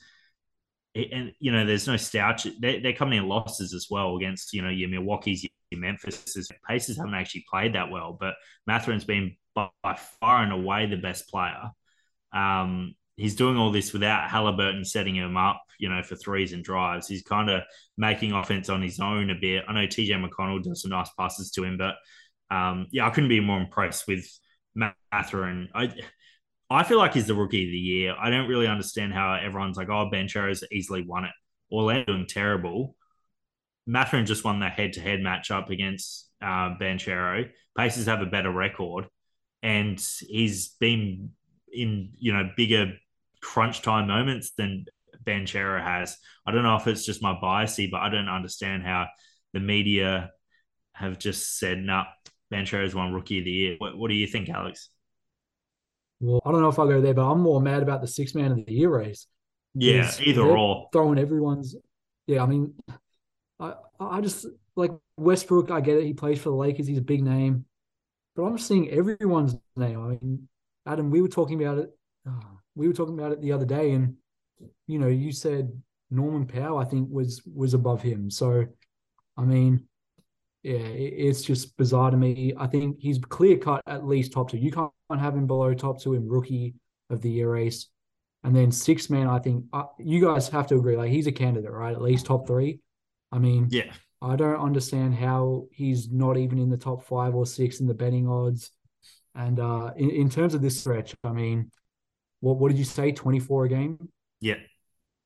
And, 0.96 1.34
you 1.40 1.52
know, 1.52 1.66
there's 1.66 1.88
no 1.88 1.98
slouch. 1.98 2.48
They're, 2.60 2.82
they're 2.82 2.94
coming 2.94 3.20
in 3.20 3.28
losses 3.28 3.74
as 3.74 3.88
well 3.90 4.16
against, 4.16 4.54
you 4.54 4.62
know, 4.62 4.70
your 4.70 4.90
Milwaukee's, 4.90 5.44
your 5.44 5.82
Memphis. 5.82 6.50
Pacers 6.68 6.98
haven't 6.98 7.16
actually 7.16 7.46
played 7.50 7.76
that 7.76 7.92
well, 7.92 8.16
but 8.18 8.36
Mathurin's 8.66 9.04
been 9.04 9.36
by, 9.54 9.70
by 9.84 9.96
far 10.20 10.44
and 10.44 10.54
away 10.54 10.86
the 10.86 10.96
best 10.96 11.28
player. 11.28 11.72
Um, 12.32 12.96
he's 13.18 13.36
doing 13.36 13.58
all 13.58 13.72
this 13.72 13.94
without 13.94 14.30
Halliburton 14.30 14.86
setting 14.86 15.16
him 15.16 15.38
up, 15.38 15.62
you 15.80 15.90
know, 15.90 16.04
for 16.04 16.16
threes 16.16 16.54
and 16.54 16.64
drives. 16.64 17.08
He's 17.08 17.24
kind 17.24 17.50
of 17.50 17.64
making 17.98 18.34
offense 18.34 18.70
on 18.70 18.82
his 18.82 19.00
own 19.00 19.30
a 19.30 19.36
bit. 19.36 19.64
I 19.68 19.74
know 19.74 19.88
TJ 19.88 20.12
McConnell 20.12 20.64
does 20.64 20.82
some 20.82 20.92
nice 20.92 21.10
passes 21.18 21.52
to 21.52 21.64
him, 21.64 21.78
but 21.78 21.96
um, 22.52 22.88
yeah, 22.92 23.08
I 23.08 23.10
couldn't 23.10 23.30
be 23.30 23.40
more 23.40 23.60
impressed 23.60 24.08
with 24.08 24.28
Mathurin. 24.76 25.70
I 25.74 25.94
I 26.70 26.84
feel 26.84 26.98
like 26.98 27.14
he's 27.14 27.28
the 27.28 27.36
rookie 27.36 27.66
of 27.66 27.72
the 27.72 27.78
year. 27.78 28.16
I 28.20 28.30
don't 28.30 28.48
really 28.48 28.68
understand 28.68 29.14
how 29.14 29.34
everyone's 29.34 29.78
like, 29.78 29.90
oh, 29.90 30.10
Banchero's 30.12 30.64
easily 30.72 31.04
won 31.04 31.26
it. 31.26 31.32
Orlando 31.72 32.06
doing 32.06 32.26
terrible. 32.28 32.96
Mathurin 33.88 34.26
just 34.26 34.44
won 34.44 34.60
that 34.60 34.74
head-to-head 34.74 35.20
matchup 35.20 35.70
against 35.70 36.30
uh, 36.42 36.76
Banchero. 36.80 37.50
Pacers 37.78 38.08
have 38.08 38.22
a 38.22 38.26
better 38.26 38.52
record, 38.52 39.06
and 39.62 40.04
he's 40.22 40.70
been 40.80 41.32
in 41.72 42.12
you 42.18 42.34
know 42.34 42.50
bigger 42.56 42.94
crunch 43.42 43.82
time 43.82 44.08
moments 44.08 44.52
than 44.58 44.86
Banchero 45.24 45.84
has. 45.84 46.18
I 46.48 46.52
don't 46.52 46.64
know 46.64 46.78
if 46.78 46.88
it's 46.88 47.06
just 47.06 47.22
my 47.22 47.38
biasy, 47.42 47.90
but 47.92 48.02
I 48.02 48.10
don't 48.10 48.30
understand 48.30 48.84
how 48.84 49.08
the 49.54 49.60
media 49.60 50.32
have 50.94 51.20
just 51.20 51.60
said, 51.60 51.78
"No, 51.78 51.98
nah, 51.98 52.06
Banchero's 52.52 52.96
one 52.96 53.14
rookie 53.14 53.40
of 53.40 53.46
the 53.46 53.52
year." 53.52 53.76
What, 53.78 53.98
what 53.98 54.10
do 54.10 54.16
you 54.16 54.28
think, 54.28 54.50
Alex? 54.50 54.90
Well, 56.20 56.42
I 56.46 56.52
don't 56.52 56.62
know 56.62 56.70
if 56.70 56.80
I'll 56.80 56.88
go 56.88 57.02
there, 57.02 57.14
but 57.14 57.30
I'm 57.30 57.42
more 57.42 57.62
mad 57.62 57.84
about 57.84 58.02
the 58.02 58.08
six 58.08 58.34
man 58.36 58.52
of 58.52 58.66
the 58.66 58.74
year 58.74 58.90
race. 58.90 59.28
Yeah, 59.74 60.12
either 60.22 60.42
or. 60.42 60.90
Throwing 60.94 61.20
everyone's. 61.20 61.76
Yeah, 62.28 62.44
I 62.44 62.46
mean, 62.46 62.74
I 63.60 63.74
I 64.00 64.22
just 64.22 64.46
like 64.76 64.92
Westbrook. 65.18 65.70
I 65.70 65.82
get 65.82 65.98
it. 65.98 66.06
He 66.06 66.14
plays 66.14 66.40
for 66.40 66.50
the 66.50 66.56
Lakers. 66.56 66.88
He's 66.88 66.98
a 66.98 67.02
big 67.02 67.24
name, 67.24 67.66
but 68.36 68.44
I'm 68.44 68.58
seeing 68.58 68.90
everyone's 68.90 69.56
name. 69.76 70.02
I 70.02 70.08
mean, 70.10 70.48
Adam, 70.86 71.12
we 71.12 71.22
were 71.22 71.28
talking 71.28 71.62
about 71.62 71.80
it. 71.80 71.90
Oh, 72.28 72.60
we 72.76 72.88
were 72.88 72.94
talking 72.94 73.18
about 73.18 73.34
it 73.34 73.42
the 73.42 73.52
other 73.52 73.66
day, 73.66 73.92
and 73.92 74.16
you 74.88 75.00
know, 75.00 75.08
you 75.08 75.32
said 75.32 75.72
Norman 76.10 76.48
Powell. 76.48 76.78
I 76.78 76.86
think 76.86 77.10
was 77.12 77.42
was 77.54 77.74
above 77.74 78.02
him. 78.02 78.32
So, 78.32 78.66
I 79.38 79.44
mean, 79.44 79.88
yeah, 80.66 80.80
it's 80.80 81.44
just 81.44 81.78
bizarre 81.78 82.10
to 82.10 82.18
me. 82.18 82.52
I 82.58 82.66
think 82.66 82.98
he's 83.00 83.20
clear 83.20 83.56
cut 83.56 83.84
at 83.86 84.04
least 84.04 84.32
top 84.32 84.50
two. 84.50 84.58
You 84.58 84.72
can't 84.72 84.92
have 85.12 85.36
him 85.36 85.46
below 85.46 85.72
top 85.76 86.02
two 86.02 86.16
in 86.16 86.28
rookie 86.28 86.74
of 87.12 87.22
the 87.22 87.30
year 87.30 87.52
race. 87.52 87.88
And 88.44 88.56
then 88.56 88.72
six 88.72 89.08
man, 89.08 89.28
I 89.28 89.38
think 89.38 89.66
uh, 89.74 89.84
you 90.00 90.20
guys 90.20 90.50
have 90.50 90.66
to 90.68 90.76
agree. 90.76 90.98
Like 90.98 91.12
he's 91.12 91.28
a 91.28 91.32
candidate, 91.32 91.70
right? 91.70 91.94
At 91.94 92.02
least 92.02 92.26
top 92.26 92.48
three. 92.48 92.80
I 93.32 93.38
mean, 93.38 93.68
yeah, 93.70 93.92
I 94.24 94.36
don't 94.36 94.60
understand 94.60 95.14
how 95.14 95.68
he's 95.72 96.12
not 96.12 96.36
even 96.36 96.58
in 96.58 96.72
the 96.72 96.78
top 96.78 97.06
five 97.06 97.36
or 97.36 97.46
six 97.46 97.80
in 97.80 97.86
the 97.86 97.94
betting 97.94 98.28
odds. 98.28 98.72
And 99.36 99.60
uh, 99.60 99.92
in, 99.96 100.10
in 100.10 100.30
terms 100.32 100.56
of 100.56 100.64
this 100.64 100.80
stretch, 100.80 101.14
I 101.24 101.32
mean, 101.32 101.70
what 102.40 102.58
what 102.58 102.70
did 102.70 102.80
you 102.80 102.86
say? 102.86 103.12
Twenty 103.12 103.40
four 103.40 103.66
a 103.66 103.70
game. 103.70 104.10
Yeah. 104.42 104.56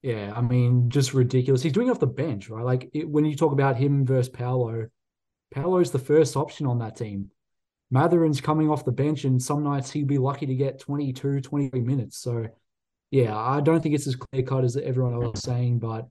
Yeah, 0.02 0.34
I 0.36 0.41
mean, 0.41 0.89
just 0.89 1.13
ridiculous. 1.13 1.62
He's 1.62 1.73
doing 1.73 1.89
off 1.89 1.99
the 1.99 2.08
bench, 2.08 2.49
right? 2.49 2.65
Like 2.65 2.89
it, 2.93 3.08
when 3.08 3.23
you 3.23 3.38
talk 3.38 3.54
about 3.54 3.78
him 3.78 4.06
versus 4.06 4.30
Paolo, 4.30 4.88
Paolo's 5.51 5.91
the 5.91 5.99
first 5.99 6.35
option 6.35 6.65
on 6.65 6.79
that 6.79 6.95
team. 6.95 7.31
Mathurin's 7.91 8.41
coming 8.41 8.69
off 8.69 8.85
the 8.85 8.91
bench, 8.91 9.23
and 9.23 9.41
some 9.41 9.63
nights 9.63 9.91
he'd 9.91 10.07
be 10.07 10.19
lucky 10.19 10.45
to 10.45 10.55
get 10.55 10.79
22, 10.79 11.41
23 11.41 11.81
minutes. 11.81 12.17
So, 12.17 12.47
yeah, 13.09 13.35
I 13.35 13.62
don't 13.62 13.81
think 13.81 13.95
it's 13.95 14.07
as 14.07 14.15
clear 14.15 14.43
cut 14.43 14.63
as 14.63 14.77
everyone 14.77 15.13
else 15.13 15.39
is 15.39 15.43
saying, 15.43 15.79
but 15.79 16.07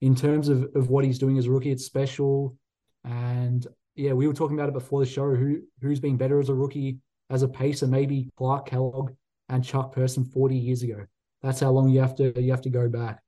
in 0.00 0.14
terms 0.14 0.48
of, 0.48 0.68
of 0.76 0.88
what 0.88 1.04
he's 1.04 1.18
doing 1.18 1.36
as 1.36 1.46
a 1.46 1.50
rookie, 1.50 1.72
it's 1.72 1.84
special. 1.84 2.56
And 3.04 3.66
yeah, 3.96 4.12
we 4.12 4.26
were 4.26 4.34
talking 4.34 4.56
about 4.56 4.68
it 4.68 4.74
before 4.74 5.00
the 5.00 5.10
show. 5.10 5.34
Who 5.34 5.62
who's 5.82 6.00
been 6.00 6.16
better 6.16 6.38
as 6.38 6.48
a 6.48 6.54
rookie, 6.54 6.98
as 7.28 7.42
a 7.42 7.48
pacer? 7.48 7.86
Maybe 7.86 8.30
Clark 8.36 8.66
Kellogg 8.66 9.12
and 9.48 9.64
Chuck 9.64 9.92
Person 9.92 10.24
40 10.24 10.56
years 10.56 10.82
ago. 10.82 11.06
That's 11.42 11.60
how 11.60 11.70
long 11.70 11.88
you 11.88 12.00
have 12.00 12.14
to 12.16 12.40
you 12.40 12.50
have 12.52 12.62
to 12.62 12.70
go 12.70 12.88
back 12.88 13.20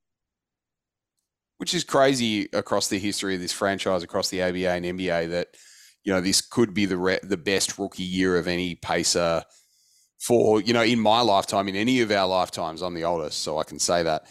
which 1.62 1.74
is 1.74 1.84
crazy 1.84 2.48
across 2.54 2.88
the 2.88 2.98
history 2.98 3.36
of 3.36 3.40
this 3.40 3.52
franchise, 3.52 4.02
across 4.02 4.30
the 4.30 4.42
ABA 4.42 4.68
and 4.68 4.84
NBA, 4.84 5.30
that 5.30 5.56
you 6.02 6.12
know 6.12 6.20
this 6.20 6.40
could 6.40 6.74
be 6.74 6.86
the 6.86 6.96
re- 6.96 7.20
the 7.22 7.36
best 7.36 7.78
rookie 7.78 8.02
year 8.02 8.36
of 8.36 8.48
any 8.48 8.74
pacer 8.74 9.44
for 10.18 10.60
you 10.60 10.72
know 10.72 10.82
in 10.82 10.98
my 10.98 11.20
lifetime, 11.20 11.68
in 11.68 11.76
any 11.76 12.00
of 12.00 12.10
our 12.10 12.26
lifetimes. 12.26 12.82
I'm 12.82 12.94
the 12.94 13.04
oldest, 13.04 13.44
so 13.44 13.58
I 13.58 13.62
can 13.62 13.78
say 13.78 14.02
that. 14.02 14.24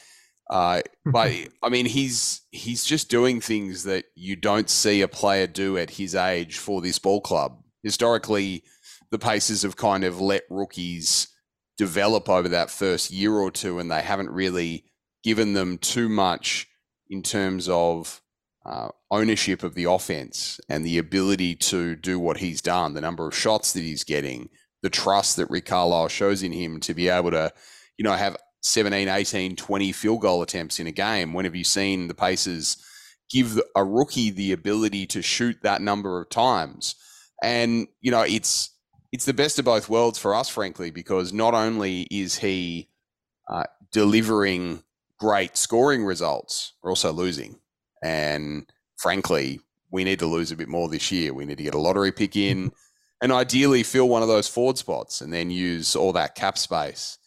Uh, 0.50 0.82
but 1.06 1.32
I 1.63 1.70
mean, 1.70 1.86
he's 1.86 2.41
he's 2.52 2.84
just 2.84 3.10
doing 3.10 3.39
things 3.39 3.86
that 3.86 4.04
you 4.13 4.36
don't 4.36 4.70
see 4.70 5.02
a 5.02 5.08
player 5.08 5.48
do 5.48 5.78
at 5.78 5.91
his 5.91 6.15
age 6.15 6.58
for 6.58 6.82
this 6.82 7.00
ball 7.00 7.22
club. 7.22 7.63
Historically, 7.82 8.65
the 9.10 9.20
Pacers 9.20 9.62
have 9.62 9.78
kind 9.78 10.04
of 10.04 10.20
let 10.20 10.44
rookies 10.50 11.30
develop 11.78 12.28
over 12.28 12.50
that 12.50 12.70
first 12.70 13.10
year 13.10 13.32
or 13.32 13.52
two, 13.52 13.80
and 13.80 13.89
they 13.89 14.02
haven't 14.02 14.32
really 14.32 14.84
given 15.24 15.54
them 15.54 15.78
too 15.78 16.10
much 16.10 16.67
in 17.12 17.21
terms 17.21 17.67
of 17.69 18.21
uh, 18.65 18.88
ownership 19.12 19.63
of 19.63 19.76
the 19.76 19.84
offense 19.84 20.60
and 20.69 20.86
the 20.86 20.97
ability 20.97 21.56
to 21.56 21.95
do 21.95 22.17
what 22.17 22.38
he's 22.38 22.62
done, 22.62 22.93
the 22.93 23.02
number 23.02 23.28
of 23.28 23.36
shots 23.36 23.74
that 23.74 23.82
he's 23.82 24.06
getting, 24.06 24.50
the 24.82 24.89
trust 24.89 25.36
that 25.36 25.50
Rick 25.50 25.65
Carlisle 25.65 26.08
shows 26.08 26.41
in 26.41 26.54
him 26.54 26.80
to 26.80 26.93
be 26.93 27.10
able 27.10 27.32
to, 27.32 27.52
you 27.97 28.04
know, 28.04 28.13
have 28.13 28.38
17, 28.62 29.10
18, 29.10 29.56
20 29.58 29.91
field 29.91 30.21
goal 30.21 30.41
attempts 30.41 30.80
in 30.80 30.88
a 30.88 30.91
game. 30.91 31.34
When 31.34 31.45
have 31.45 31.56
you 31.56 31.65
seen 31.65 32.08
the 32.08 32.13
Pacers 32.13 32.78
give 33.30 33.60
a 33.76 33.84
rookie 33.84 34.32
the 34.32 34.54
ability 34.54 35.06
to 35.08 35.21
shoot 35.21 35.58
that 35.63 35.82
number 35.82 36.21
of 36.21 36.30
times? 36.30 36.95
And, 37.43 37.88
you 38.00 38.12
know, 38.12 38.21
it's, 38.21 38.69
it's 39.12 39.26
the 39.26 39.34
best 39.34 39.60
of 39.60 39.65
both 39.65 39.89
worlds 39.89 40.17
for 40.17 40.34
us, 40.34 40.47
frankly, 40.47 40.91
because 40.91 41.34
not 41.34 41.54
only 41.54 42.04
is 42.12 42.38
he 42.38 42.89
uh, 43.50 43.65
delivering 43.91 44.84
great 45.22 45.56
scoring 45.56 46.04
results, 46.04 46.74
we're 46.82 46.90
also 46.90 47.12
losing. 47.14 47.60
And 48.02 48.66
frankly, 48.98 49.60
we 49.92 50.04
need 50.04 50.18
to 50.18 50.26
lose 50.26 50.52
a 50.52 50.56
bit 50.56 50.68
more 50.68 50.90
this 50.90 51.12
year. 51.12 51.32
We 51.32 51.46
need 51.46 51.60
to 51.60 51.64
get 51.64 51.76
a 51.76 51.80
lottery 51.80 52.12
pick 52.12 52.36
in 52.36 52.72
and 53.22 53.32
ideally 53.32 53.84
fill 53.84 54.10
one 54.10 54.24
of 54.24 54.28
those 54.28 54.48
forward 54.48 54.80
spots 54.80 55.22
and 55.22 55.32
then 55.32 55.52
use 55.52 55.96
all 55.96 56.12
that 56.14 56.34
cap 56.34 56.58
space 56.58 57.20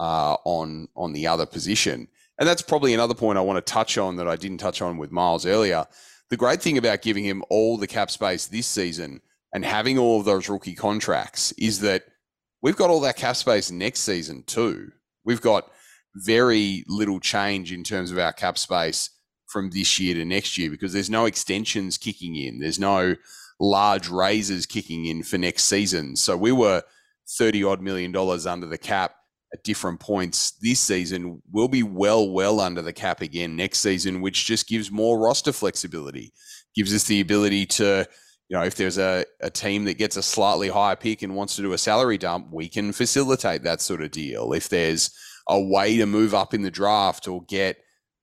uh, 0.00 0.36
on 0.46 0.88
on 0.96 1.12
the 1.12 1.26
other 1.26 1.44
position. 1.44 2.08
And 2.38 2.48
that's 2.48 2.62
probably 2.62 2.94
another 2.94 3.12
point 3.12 3.36
I 3.36 3.42
want 3.42 3.64
to 3.64 3.72
touch 3.72 3.98
on 3.98 4.16
that 4.16 4.26
I 4.26 4.36
didn't 4.36 4.58
touch 4.58 4.80
on 4.80 4.96
with 4.96 5.12
Myles 5.12 5.44
earlier. 5.44 5.84
The 6.30 6.38
great 6.38 6.62
thing 6.62 6.78
about 6.78 7.02
giving 7.02 7.22
him 7.24 7.44
all 7.50 7.76
the 7.76 7.86
cap 7.86 8.10
space 8.10 8.46
this 8.46 8.66
season 8.66 9.20
and 9.52 9.62
having 9.62 9.98
all 9.98 10.18
of 10.18 10.24
those 10.24 10.48
rookie 10.48 10.74
contracts 10.74 11.52
is 11.58 11.80
that 11.80 12.04
we've 12.62 12.76
got 12.76 12.88
all 12.88 13.00
that 13.00 13.16
cap 13.16 13.36
space 13.36 13.70
next 13.70 14.00
season 14.00 14.42
too. 14.44 14.90
We've 15.22 15.42
got 15.42 15.70
very 16.14 16.84
little 16.86 17.20
change 17.20 17.72
in 17.72 17.84
terms 17.84 18.10
of 18.10 18.18
our 18.18 18.32
cap 18.32 18.58
space 18.58 19.10
from 19.46 19.70
this 19.70 20.00
year 20.00 20.14
to 20.14 20.24
next 20.24 20.56
year 20.56 20.70
because 20.70 20.92
there's 20.92 21.10
no 21.10 21.26
extensions 21.26 21.98
kicking 21.98 22.36
in. 22.36 22.58
There's 22.58 22.78
no 22.78 23.16
large 23.60 24.08
raises 24.08 24.66
kicking 24.66 25.06
in 25.06 25.22
for 25.22 25.38
next 25.38 25.64
season. 25.64 26.16
So 26.16 26.36
we 26.36 26.52
were 26.52 26.82
30 27.28 27.64
odd 27.64 27.80
million 27.80 28.12
dollars 28.12 28.46
under 28.46 28.66
the 28.66 28.78
cap 28.78 29.14
at 29.52 29.62
different 29.62 30.00
points 30.00 30.52
this 30.62 30.80
season. 30.80 31.42
We'll 31.50 31.68
be 31.68 31.82
well, 31.82 32.28
well 32.30 32.60
under 32.60 32.82
the 32.82 32.92
cap 32.92 33.20
again 33.20 33.54
next 33.54 33.78
season, 33.78 34.20
which 34.20 34.46
just 34.46 34.66
gives 34.66 34.90
more 34.90 35.18
roster 35.18 35.52
flexibility, 35.52 36.32
gives 36.74 36.94
us 36.94 37.04
the 37.04 37.20
ability 37.20 37.66
to, 37.66 38.06
you 38.48 38.56
know, 38.56 38.64
if 38.64 38.74
there's 38.74 38.98
a, 38.98 39.24
a 39.40 39.50
team 39.50 39.84
that 39.84 39.98
gets 39.98 40.16
a 40.16 40.22
slightly 40.22 40.68
higher 40.68 40.96
pick 40.96 41.22
and 41.22 41.36
wants 41.36 41.56
to 41.56 41.62
do 41.62 41.74
a 41.74 41.78
salary 41.78 42.18
dump, 42.18 42.48
we 42.50 42.68
can 42.68 42.92
facilitate 42.92 43.62
that 43.62 43.80
sort 43.80 44.02
of 44.02 44.10
deal. 44.10 44.52
If 44.54 44.68
there's 44.68 45.10
a 45.48 45.60
way 45.60 45.96
to 45.96 46.06
move 46.06 46.34
up 46.34 46.54
in 46.54 46.62
the 46.62 46.70
draft 46.70 47.28
or 47.28 47.42
get 47.44 47.78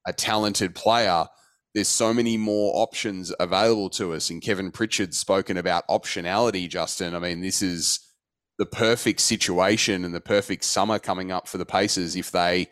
a 0.08 0.14
talented 0.14 0.76
player, 0.76 1.26
there's 1.74 1.88
so 1.88 2.14
many 2.14 2.38
more 2.38 2.72
options 2.76 3.34
available 3.40 3.90
to 3.92 4.14
us. 4.14 4.30
And 4.30 4.42
Kevin 4.42 4.72
Pritchard's 4.72 5.18
spoken 5.18 5.58
about 5.58 5.88
optionality, 5.88 6.68
Justin. 6.68 7.16
I 7.16 7.20
mean, 7.20 7.42
this 7.42 7.62
is 7.62 8.00
the 8.58 8.66
perfect 8.66 9.22
situation 9.22 10.04
and 10.04 10.14
the 10.14 10.22
perfect 10.22 10.64
summer 10.64 11.00
coming 11.00 11.32
up 11.32 11.48
for 11.48 11.58
the 11.58 11.66
Pacers 11.66 12.16
if 12.16 12.32
they 12.32 12.68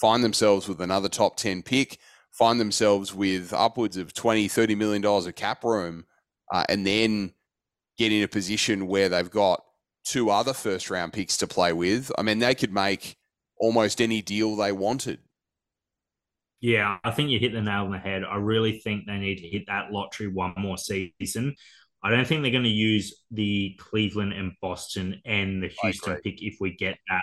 find 0.00 0.22
themselves 0.22 0.68
with 0.68 0.80
another 0.80 1.08
top 1.08 1.36
10 1.36 1.62
pick, 1.62 1.98
find 2.32 2.60
themselves 2.60 3.14
with 3.14 3.52
upwards 3.52 3.96
of 3.96 4.12
20, 4.12 4.48
30 4.48 4.74
million 4.74 5.02
dollars 5.02 5.26
of 5.26 5.34
cap 5.34 5.64
room, 5.64 6.04
uh, 6.52 6.64
and 6.68 6.86
then 6.86 7.32
get 7.98 8.12
in 8.12 8.22
a 8.22 8.28
position 8.28 8.86
where 8.86 9.08
they've 9.08 9.30
got 9.30 9.62
two 10.04 10.30
other 10.30 10.52
first 10.52 10.90
round 10.90 11.12
picks 11.12 11.36
to 11.38 11.46
play 11.46 11.72
with. 11.72 12.10
I 12.18 12.22
mean, 12.22 12.38
they 12.38 12.54
could 12.54 12.72
make 12.72 13.16
almost 13.62 14.02
any 14.02 14.20
deal 14.20 14.56
they 14.56 14.72
wanted. 14.72 15.20
Yeah, 16.60 16.98
I 17.04 17.12
think 17.12 17.30
you 17.30 17.38
hit 17.38 17.52
the 17.52 17.62
nail 17.62 17.84
on 17.84 17.92
the 17.92 17.98
head. 17.98 18.24
I 18.24 18.36
really 18.36 18.80
think 18.80 19.06
they 19.06 19.18
need 19.18 19.38
to 19.38 19.48
hit 19.48 19.66
that 19.68 19.92
lottery 19.92 20.26
one 20.26 20.54
more 20.58 20.76
season. 20.76 21.54
I 22.02 22.10
don't 22.10 22.26
think 22.26 22.42
they're 22.42 22.50
going 22.50 22.64
to 22.64 22.68
use 22.68 23.22
the 23.30 23.78
Cleveland 23.78 24.32
and 24.32 24.52
Boston 24.60 25.22
and 25.24 25.62
the 25.62 25.70
Houston 25.80 26.16
pick 26.16 26.42
if 26.42 26.56
we 26.60 26.74
get 26.76 26.98
that. 27.08 27.22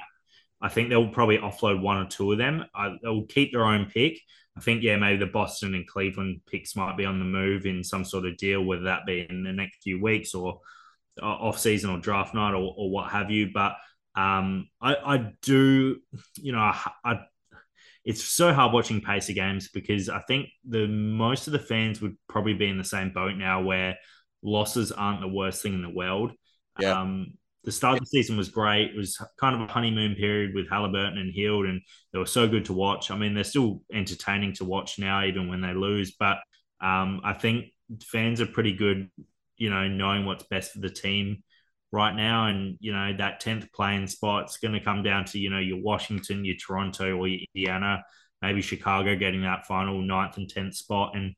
I 0.62 0.70
think 0.70 0.90
they'll 0.90 1.10
probably 1.10 1.38
offload 1.38 1.82
one 1.82 1.98
or 1.98 2.08
two 2.08 2.32
of 2.32 2.38
them. 2.38 2.66
I, 2.74 2.96
they'll 3.04 3.26
keep 3.26 3.52
their 3.52 3.66
own 3.66 3.88
pick. 3.94 4.20
I 4.58 4.62
think, 4.62 4.82
yeah, 4.82 4.96
maybe 4.96 5.20
the 5.20 5.26
Boston 5.26 5.76
and 5.76 5.88
Cleveland 5.88 6.42
picks 6.50 6.76
might 6.76 6.98
be 6.98 7.06
on 7.06 7.20
the 7.20 7.26
move 7.26 7.66
in 7.66 7.84
some 7.84 8.06
sort 8.06 8.26
of 8.26 8.38
deal, 8.38 8.64
whether 8.64 8.84
that 8.84 9.06
be 9.06 9.26
in 9.30 9.44
the 9.44 9.54
next 9.54 9.84
few 9.84 10.02
weeks 10.02 10.34
or 10.34 10.60
uh, 11.22 11.26
off 11.26 11.60
season 11.60 11.90
or 11.90 11.98
draft 11.98 12.34
night 12.34 12.54
or, 12.54 12.74
or 12.78 12.90
what 12.90 13.12
have 13.12 13.30
you. 13.30 13.52
But 13.54 13.76
um, 14.20 14.68
I, 14.82 14.96
I 14.96 15.32
do, 15.42 15.98
you 16.36 16.52
know, 16.52 16.60
I, 16.60 16.92
I 17.06 17.20
it's 18.04 18.24
so 18.24 18.54
hard 18.54 18.74
watching 18.74 19.00
Pacer 19.00 19.34
games 19.34 19.70
because 19.70 20.10
I 20.10 20.20
think 20.28 20.50
the 20.68 20.88
most 20.88 21.48
of 21.48 21.54
the 21.54 21.60
fans 21.60 22.02
would 22.02 22.18
probably 22.28 22.54
be 22.54 22.68
in 22.68 22.78
the 22.78 22.84
same 22.84 23.12
boat 23.14 23.36
now 23.38 23.62
where 23.62 23.96
losses 24.42 24.92
aren't 24.92 25.22
the 25.22 25.28
worst 25.28 25.62
thing 25.62 25.74
in 25.74 25.82
the 25.82 25.90
world. 25.90 26.32
Yeah. 26.80 27.00
Um, 27.00 27.34
the 27.64 27.72
start 27.72 27.96
of 27.96 28.00
the 28.00 28.08
season 28.08 28.36
was 28.36 28.50
great. 28.50 28.92
It 28.92 28.98
was 28.98 29.18
kind 29.40 29.56
of 29.56 29.62
a 29.62 29.72
honeymoon 29.72 30.16
period 30.16 30.54
with 30.54 30.70
Halliburton 30.70 31.18
and 31.18 31.34
Hield, 31.34 31.66
and 31.66 31.82
they 32.12 32.20
were 32.20 32.26
so 32.26 32.48
good 32.48 32.66
to 32.66 32.74
watch. 32.74 33.12
I 33.12 33.18
mean, 33.18 33.34
they're 33.34 33.44
still 33.44 33.84
entertaining 33.94 34.54
to 34.56 34.66
watch 34.66 34.98
now, 34.98 35.24
even 35.24 35.50
when 35.50 35.62
they 35.62 35.74
lose. 35.74 36.16
But 36.18 36.38
um, 36.82 37.22
I 37.24 37.34
think 37.34 37.66
fans 38.02 38.42
are 38.42 38.48
pretty 38.48 38.74
good, 38.74 39.10
you 39.58 39.70
know, 39.70 39.88
knowing 39.88 40.26
what's 40.26 40.46
best 40.46 40.72
for 40.72 40.80
the 40.80 40.90
team 40.90 41.44
right 41.92 42.16
now. 42.16 42.48
And, 42.48 42.78
you 42.80 42.92
know, 42.92 43.14
that 43.18 43.42
10th 43.42 43.72
playing 43.72 44.08
spot's 44.08 44.58
going 44.58 44.74
to 44.74 44.84
come 44.84 45.04
down 45.04 45.26
to, 45.26 45.40
you 45.40 45.50
know, 45.50 45.60
your 45.60 45.82
Washington, 45.82 46.46
your 46.46 46.56
Toronto, 46.56 47.18
or 47.18 47.28
your 47.28 47.42
Indiana, 47.54 48.04
maybe 48.42 48.62
Chicago 48.62 49.16
getting 49.16 49.42
that 49.42 49.66
final 49.66 50.02
ninth 50.02 50.38
and 50.38 50.52
10th 50.52 50.76
spot. 50.76 51.16
And 51.16 51.34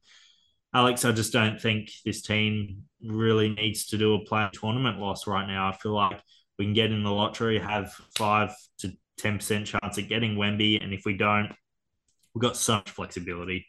Alex, 0.74 1.06
I 1.06 1.12
just 1.12 1.34
don't 1.34 1.60
think 1.60 1.92
this 2.06 2.22
team 2.22 2.84
really 3.04 3.50
needs 3.50 3.88
to 3.88 3.98
do 3.98 4.16
a 4.16 4.26
play 4.26 4.50
tournament 4.54 5.00
loss 5.00 5.28
right 5.28 5.48
now. 5.48 5.70
I 5.70 5.74
feel 5.74 5.94
like 5.94 6.22
we 6.58 6.66
can 6.66 6.74
get 6.74 6.92
in 6.92 7.04
the 7.04 7.12
lottery, 7.12 7.60
have 7.60 7.94
five 8.16 8.54
to 8.80 8.92
10% 9.20 9.66
chance 9.66 9.98
of 9.98 10.08
getting 10.08 10.36
Wemby. 10.36 10.82
And 10.82 10.94
if 10.94 11.04
we 11.06 11.18
don't, 11.18 11.52
we've 12.34 12.42
got 12.42 12.58
so 12.58 12.76
much 12.76 12.90
flexibility. 12.92 13.66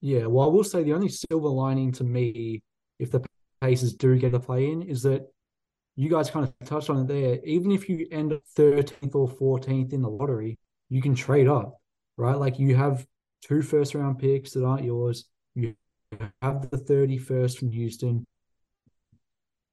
Yeah, 0.00 0.26
well, 0.26 0.48
I 0.48 0.52
will 0.52 0.64
say 0.64 0.82
the 0.82 0.92
only 0.92 1.08
silver 1.08 1.48
lining 1.48 1.92
to 1.92 2.04
me, 2.04 2.62
if 2.98 3.10
the 3.10 3.24
Pacers 3.60 3.94
do 3.94 4.18
get 4.18 4.34
a 4.34 4.40
play 4.40 4.70
in, 4.70 4.82
is 4.82 5.02
that 5.04 5.26
you 5.96 6.10
guys 6.10 6.30
kind 6.30 6.46
of 6.46 6.68
touched 6.68 6.90
on 6.90 6.98
it 6.98 7.08
there. 7.08 7.40
Even 7.44 7.72
if 7.72 7.88
you 7.88 8.06
end 8.12 8.32
up 8.32 8.42
13th 8.56 9.14
or 9.14 9.28
14th 9.28 9.92
in 9.92 10.02
the 10.02 10.08
lottery, 10.08 10.58
you 10.88 11.00
can 11.00 11.14
trade 11.14 11.48
up, 11.48 11.80
right? 12.16 12.38
Like 12.38 12.58
you 12.58 12.76
have 12.76 13.06
two 13.42 13.62
first 13.62 13.94
round 13.94 14.18
picks 14.18 14.52
that 14.52 14.64
aren't 14.64 14.84
yours. 14.84 15.24
You 15.54 15.74
have 16.42 16.70
the 16.70 16.76
31st 16.76 17.58
from 17.58 17.70
Houston. 17.70 18.26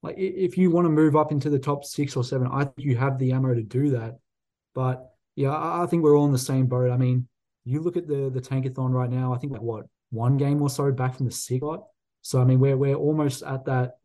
Like 0.01 0.15
if 0.17 0.57
you 0.57 0.71
want 0.71 0.85
to 0.85 0.89
move 0.89 1.15
up 1.15 1.31
into 1.31 1.49
the 1.49 1.59
top 1.59 1.85
six 1.85 2.15
or 2.15 2.23
seven, 2.23 2.47
I 2.51 2.65
think 2.65 2.79
you 2.79 2.95
have 2.97 3.19
the 3.19 3.31
ammo 3.31 3.53
to 3.53 3.63
do 3.63 3.91
that. 3.91 4.17
But 4.73 5.09
yeah, 5.35 5.53
I 5.53 5.85
think 5.89 6.03
we're 6.03 6.17
all 6.17 6.25
in 6.25 6.31
the 6.31 6.37
same 6.37 6.67
boat. 6.67 6.91
I 6.91 6.97
mean, 6.97 7.27
you 7.65 7.81
look 7.81 7.97
at 7.97 8.07
the 8.07 8.29
the 8.29 8.41
tankathon 8.41 8.91
right 8.91 9.09
now. 9.09 9.33
I 9.33 9.37
think 9.37 9.53
like 9.53 9.61
what 9.61 9.85
one 10.11 10.37
game 10.37 10.61
or 10.61 10.69
so 10.69 10.91
back 10.91 11.15
from 11.15 11.25
the 11.25 11.31
six. 11.31 11.65
So 12.21 12.41
I 12.41 12.45
mean, 12.45 12.59
we're 12.59 12.77
we're 12.77 12.95
almost 12.95 13.43
at 13.43 13.65
that. 13.65 13.97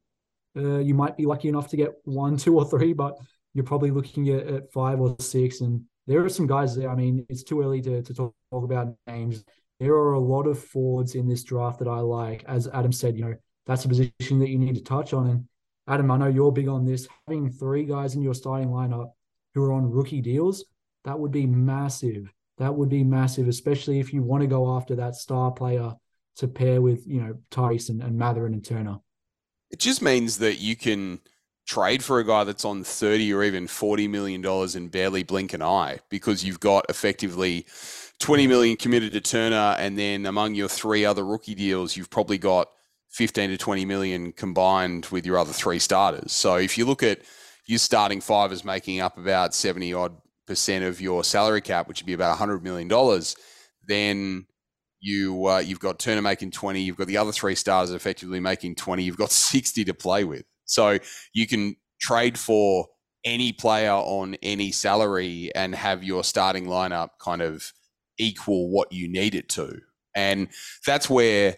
Uh, 0.57 0.79
you 0.79 0.95
might 0.95 1.17
be 1.17 1.27
lucky 1.27 1.49
enough 1.49 1.69
to 1.69 1.77
get 1.77 1.93
one, 2.05 2.37
two, 2.37 2.57
or 2.57 2.65
three, 2.65 2.93
but 2.93 3.17
you're 3.55 3.65
probably 3.65 3.91
looking 3.91 4.29
at, 4.31 4.47
at 4.47 4.73
five 4.73 5.01
or 5.01 5.17
six. 5.21 5.61
And 5.61 5.83
there 6.07 6.25
are 6.25 6.29
some 6.29 6.47
guys 6.47 6.75
there. 6.75 6.91
I 6.91 6.95
mean, 6.95 7.27
it's 7.29 7.43
too 7.43 7.63
early 7.63 7.81
to 7.83 8.03
to 8.03 8.15
talk, 8.15 8.35
about 8.51 8.95
names 9.07 9.45
there 9.81 9.95
are 9.95 10.15
a 10.15 10.21
lot 10.21 10.47
of 10.47 10.59
forwards 10.59 11.15
in 11.15 11.29
this 11.29 11.45
draft 11.45 11.79
that 11.79 11.89
I 11.89 12.01
like. 12.01 12.45
As 12.49 12.69
Adam 12.69 12.93
said, 12.93 13.17
you 13.17 13.25
know, 13.25 13.35
that's 13.67 13.85
a 13.85 13.89
position 13.89 14.39
that 14.41 14.49
you 14.49 14.59
need 14.59 14.75
to 14.75 14.83
touch 14.83 15.13
on. 15.13 15.29
And 15.29 15.45
Adam, 15.87 16.11
I 16.11 16.17
know 16.17 16.27
you're 16.27 16.53
big 16.53 16.69
on 16.69 16.85
this. 16.85 17.07
Having 17.27 17.53
three 17.53 17.85
guys 17.85 18.15
in 18.15 18.23
your 18.23 18.35
starting 18.35 18.69
lineup 18.69 19.13
who 19.55 19.65
are 19.65 19.73
on 19.73 19.91
rookie 19.91 20.21
deals, 20.21 20.65
that 21.05 21.19
would 21.19 21.31
be 21.31 21.47
massive. 21.47 22.33
That 22.59 22.75
would 22.75 22.89
be 22.89 23.05
massive, 23.05 23.47
especially 23.47 24.01
if 24.01 24.13
you 24.13 24.23
want 24.23 24.43
to 24.43 24.49
go 24.49 24.77
after 24.77 24.97
that 24.97 25.15
star 25.15 25.53
player 25.53 25.95
to 26.37 26.49
pair 26.49 26.81
with, 26.81 27.07
you 27.07 27.21
know, 27.21 27.35
Tyrese 27.51 27.91
and, 27.91 28.03
and 28.03 28.19
Mathurin 28.19 28.55
and 28.55 28.65
Turner. 28.65 28.99
It 29.71 29.79
just 29.79 30.03
means 30.03 30.39
that 30.39 30.61
you 30.61 30.77
can 30.77 31.21
trade 31.67 32.03
for 32.03 32.19
a 32.19 32.25
guy 32.25 32.45
that's 32.45 32.65
on 32.65 32.83
30 32.83 33.33
or 33.35 33.45
even 33.45 33.67
40 33.67 34.09
million 34.09 34.41
dollars 34.41 34.75
and 34.75 34.91
barely 34.91 35.23
blink 35.23 35.53
an 35.53 35.63
eye 35.63 35.99
because 36.09 36.43
you've 36.43 36.61
got 36.61 36.87
effectively 36.89 37.67
20 38.21 38.47
million 38.47 38.77
committed 38.77 39.13
to 39.13 39.21
Turner, 39.21 39.77
and 39.79 39.97
then 39.99 40.27
among 40.27 40.55
your 40.55 40.69
three 40.69 41.05
other 41.05 41.25
rookie 41.25 41.55
deals, 41.55 41.97
you've 41.97 42.11
probably 42.11 42.39
got 42.39 42.69
15 43.11 43.51
to 43.51 43.57
20 43.57 43.85
million 43.85 44.33
combined 44.33 45.07
with 45.07 45.25
your 45.25 45.39
other 45.39 45.53
three 45.53 45.79
starters. 45.79 46.33
So 46.33 46.57
if 46.57 46.77
you 46.77 46.85
look 46.85 47.03
at 47.03 47.21
your 47.67 47.79
starting 47.79 48.21
five 48.21 48.51
as 48.51 48.65
making 48.65 49.01
up 49.01 49.19
about 49.19 49.55
70 49.55 49.95
odd 49.95 50.17
percent 50.47 50.85
of 50.85 51.01
your 51.01 51.23
salary 51.23 51.61
cap, 51.61 51.87
which 51.87 52.01
would 52.01 52.07
be 52.07 52.13
about 52.15 52.31
100 52.31 52.63
million 52.63 52.89
dollars, 52.89 53.37
then 53.87 54.47
you 55.01 55.47
uh, 55.47 55.59
you've 55.59 55.81
got 55.81 55.99
Turner 55.99 56.23
making 56.23 56.51
20, 56.51 56.81
you've 56.81 56.97
got 56.97 57.07
the 57.07 57.17
other 57.17 57.33
three 57.33 57.55
stars 57.55 57.91
effectively 57.91 58.41
making 58.41 58.75
20, 58.75 59.03
you've 59.03 59.17
got 59.17 59.31
60 59.33 59.85
to 59.85 59.95
play 59.95 60.25
with. 60.25 60.45
So 60.65 60.99
you 61.33 61.47
can 61.47 61.77
trade 62.01 62.39
for 62.39 62.87
any 63.25 63.53
player 63.53 63.93
on 63.93 64.37
any 64.43 64.71
salary 64.71 65.51
and 65.55 65.75
have 65.75 66.05
your 66.05 66.23
starting 66.23 66.67
lineup 66.67 67.11
kind 67.21 67.43
of 67.43 67.73
equal 68.19 68.71
what 68.71 68.93
you 68.93 69.09
need 69.09 69.35
it 69.35 69.49
to. 69.51 69.81
And 70.15 70.49
that's 70.85 71.09
where 71.09 71.57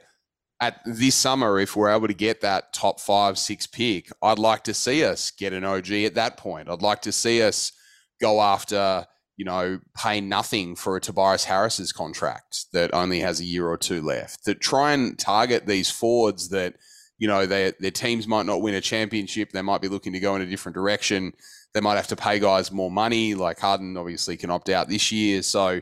at 0.61 0.81
this 0.85 1.15
summer, 1.15 1.59
if 1.59 1.75
we're 1.75 1.91
able 1.91 2.07
to 2.07 2.15
get 2.15 2.43
that 2.43 2.73
top 2.73 3.01
five, 3.01 3.39
six 3.39 3.67
pick, 3.67 4.11
I'd 4.23 4.39
like 4.39 4.65
to 4.65 4.75
see 4.75 5.05
us 5.05 5.31
get 5.31 5.53
an 5.53 5.65
OG 5.65 5.91
at 5.93 6.15
that 6.15 6.37
point. 6.37 6.69
I'd 6.69 6.83
like 6.83 7.03
to 7.03 7.13
see 7.13 7.43
us 7.43 7.73
go 8.21 8.41
after, 8.41 9.07
you 9.41 9.47
know, 9.47 9.81
pay 9.97 10.21
nothing 10.21 10.77
for 10.77 10.97
a 10.97 11.01
Tobias 11.01 11.45
Harris's 11.45 11.93
contract 11.93 12.67
that 12.75 12.93
only 12.93 13.21
has 13.21 13.41
a 13.41 13.45
year 13.45 13.67
or 13.67 13.79
two 13.79 14.03
left. 14.03 14.45
To 14.45 14.55
try 14.55 14.93
and 14.93 15.19
target 15.19 15.65
these 15.65 15.91
forwards 15.91 16.51
that, 16.51 16.75
you 17.17 17.27
know, 17.27 17.47
their 17.47 17.73
their 17.81 17.91
teams 17.91 18.29
might 18.29 18.45
not 18.45 18.61
win 18.61 18.75
a 18.75 18.83
championship. 18.83 19.53
They 19.53 19.63
might 19.63 19.81
be 19.81 19.89
looking 19.89 20.13
to 20.13 20.21
go 20.21 20.37
in 20.37 20.43
a 20.43 20.47
different 20.47 20.75
direction. 20.75 21.33
They 21.73 21.81
might 21.81 21.95
have 21.95 22.09
to 22.09 22.17
pay 22.17 22.39
guys 22.39 22.71
more 22.71 22.91
money. 22.91 23.35
Like 23.35 23.59
Harden 23.59 23.97
obviously 23.97 24.37
can 24.37 24.51
opt 24.51 24.69
out 24.69 24.91
this 24.91 25.11
year. 25.11 25.41
So 25.41 25.81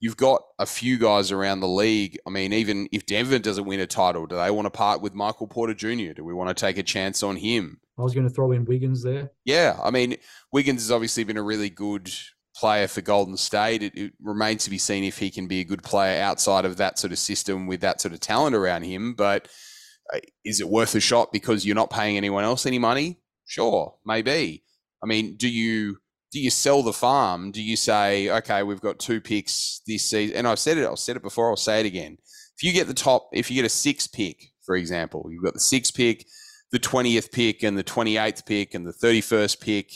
you've 0.00 0.16
got 0.16 0.40
a 0.58 0.64
few 0.64 0.96
guys 0.96 1.30
around 1.30 1.60
the 1.60 1.68
league. 1.68 2.18
I 2.26 2.30
mean, 2.30 2.54
even 2.54 2.88
if 2.92 3.04
Denver 3.04 3.38
doesn't 3.38 3.66
win 3.66 3.80
a 3.80 3.86
title, 3.86 4.24
do 4.24 4.36
they 4.36 4.50
want 4.50 4.64
to 4.64 4.70
part 4.70 5.02
with 5.02 5.12
Michael 5.12 5.48
Porter 5.48 5.74
Jr.? 5.74 6.14
Do 6.14 6.24
we 6.24 6.32
want 6.32 6.48
to 6.48 6.58
take 6.58 6.78
a 6.78 6.82
chance 6.82 7.22
on 7.22 7.36
him? 7.36 7.78
I 7.98 8.02
was 8.02 8.14
going 8.14 8.26
to 8.26 8.32
throw 8.34 8.52
in 8.52 8.64
Wiggins 8.64 9.02
there. 9.02 9.32
Yeah, 9.44 9.78
I 9.82 9.90
mean, 9.90 10.16
Wiggins 10.50 10.80
has 10.80 10.90
obviously 10.90 11.24
been 11.24 11.36
a 11.36 11.42
really 11.42 11.68
good 11.68 12.10
player 12.56 12.88
for 12.88 13.00
Golden 13.02 13.36
State. 13.36 13.82
It, 13.82 13.94
it, 13.96 14.12
remains 14.20 14.64
to 14.64 14.70
be 14.70 14.78
seen 14.78 15.04
if 15.04 15.18
he 15.18 15.30
can 15.30 15.46
be 15.46 15.60
a 15.60 15.64
good 15.64 15.82
player 15.82 16.22
outside 16.22 16.64
of 16.64 16.78
that 16.78 16.98
sort 16.98 17.12
of 17.12 17.18
system 17.18 17.66
with 17.66 17.80
that 17.82 18.00
sort 18.00 18.14
of 18.14 18.20
talent 18.20 18.56
around 18.56 18.82
him. 18.82 19.14
But 19.14 19.48
uh, 20.12 20.18
is 20.44 20.60
it 20.60 20.68
worth 20.68 20.94
a 20.94 21.00
shot 21.00 21.32
because 21.32 21.66
you're 21.66 21.74
not 21.76 21.90
paying 21.90 22.16
anyone 22.16 22.44
else 22.44 22.66
any 22.66 22.78
money? 22.78 23.20
Sure, 23.44 23.96
maybe. 24.04 24.64
I 25.02 25.06
mean, 25.06 25.36
do 25.36 25.48
you 25.48 25.98
do 26.32 26.40
you 26.40 26.50
sell 26.50 26.82
the 26.82 26.92
farm? 26.92 27.52
Do 27.52 27.62
you 27.62 27.76
say, 27.76 28.28
okay, 28.28 28.62
we've 28.62 28.80
got 28.80 28.98
two 28.98 29.20
picks 29.20 29.80
this 29.86 30.10
season? 30.10 30.36
And 30.36 30.48
I've 30.48 30.58
said 30.58 30.76
it, 30.76 30.86
I've 30.86 30.98
said 30.98 31.16
it 31.16 31.22
before, 31.22 31.50
I'll 31.50 31.56
say 31.56 31.80
it 31.80 31.86
again. 31.86 32.18
If 32.56 32.64
you 32.64 32.72
get 32.72 32.88
the 32.88 32.94
top, 32.94 33.28
if 33.32 33.50
you 33.50 33.56
get 33.56 33.64
a 33.64 33.70
six 33.70 34.06
pick, 34.06 34.52
for 34.64 34.76
example, 34.76 35.28
you've 35.30 35.44
got 35.44 35.54
the 35.54 35.60
six 35.60 35.90
pick, 35.90 36.26
the 36.72 36.80
20th 36.80 37.30
pick, 37.30 37.62
and 37.62 37.78
the 37.78 37.84
28th 37.84 38.44
pick, 38.44 38.74
and 38.74 38.86
the 38.86 38.92
31st 38.92 39.60
pick, 39.60 39.92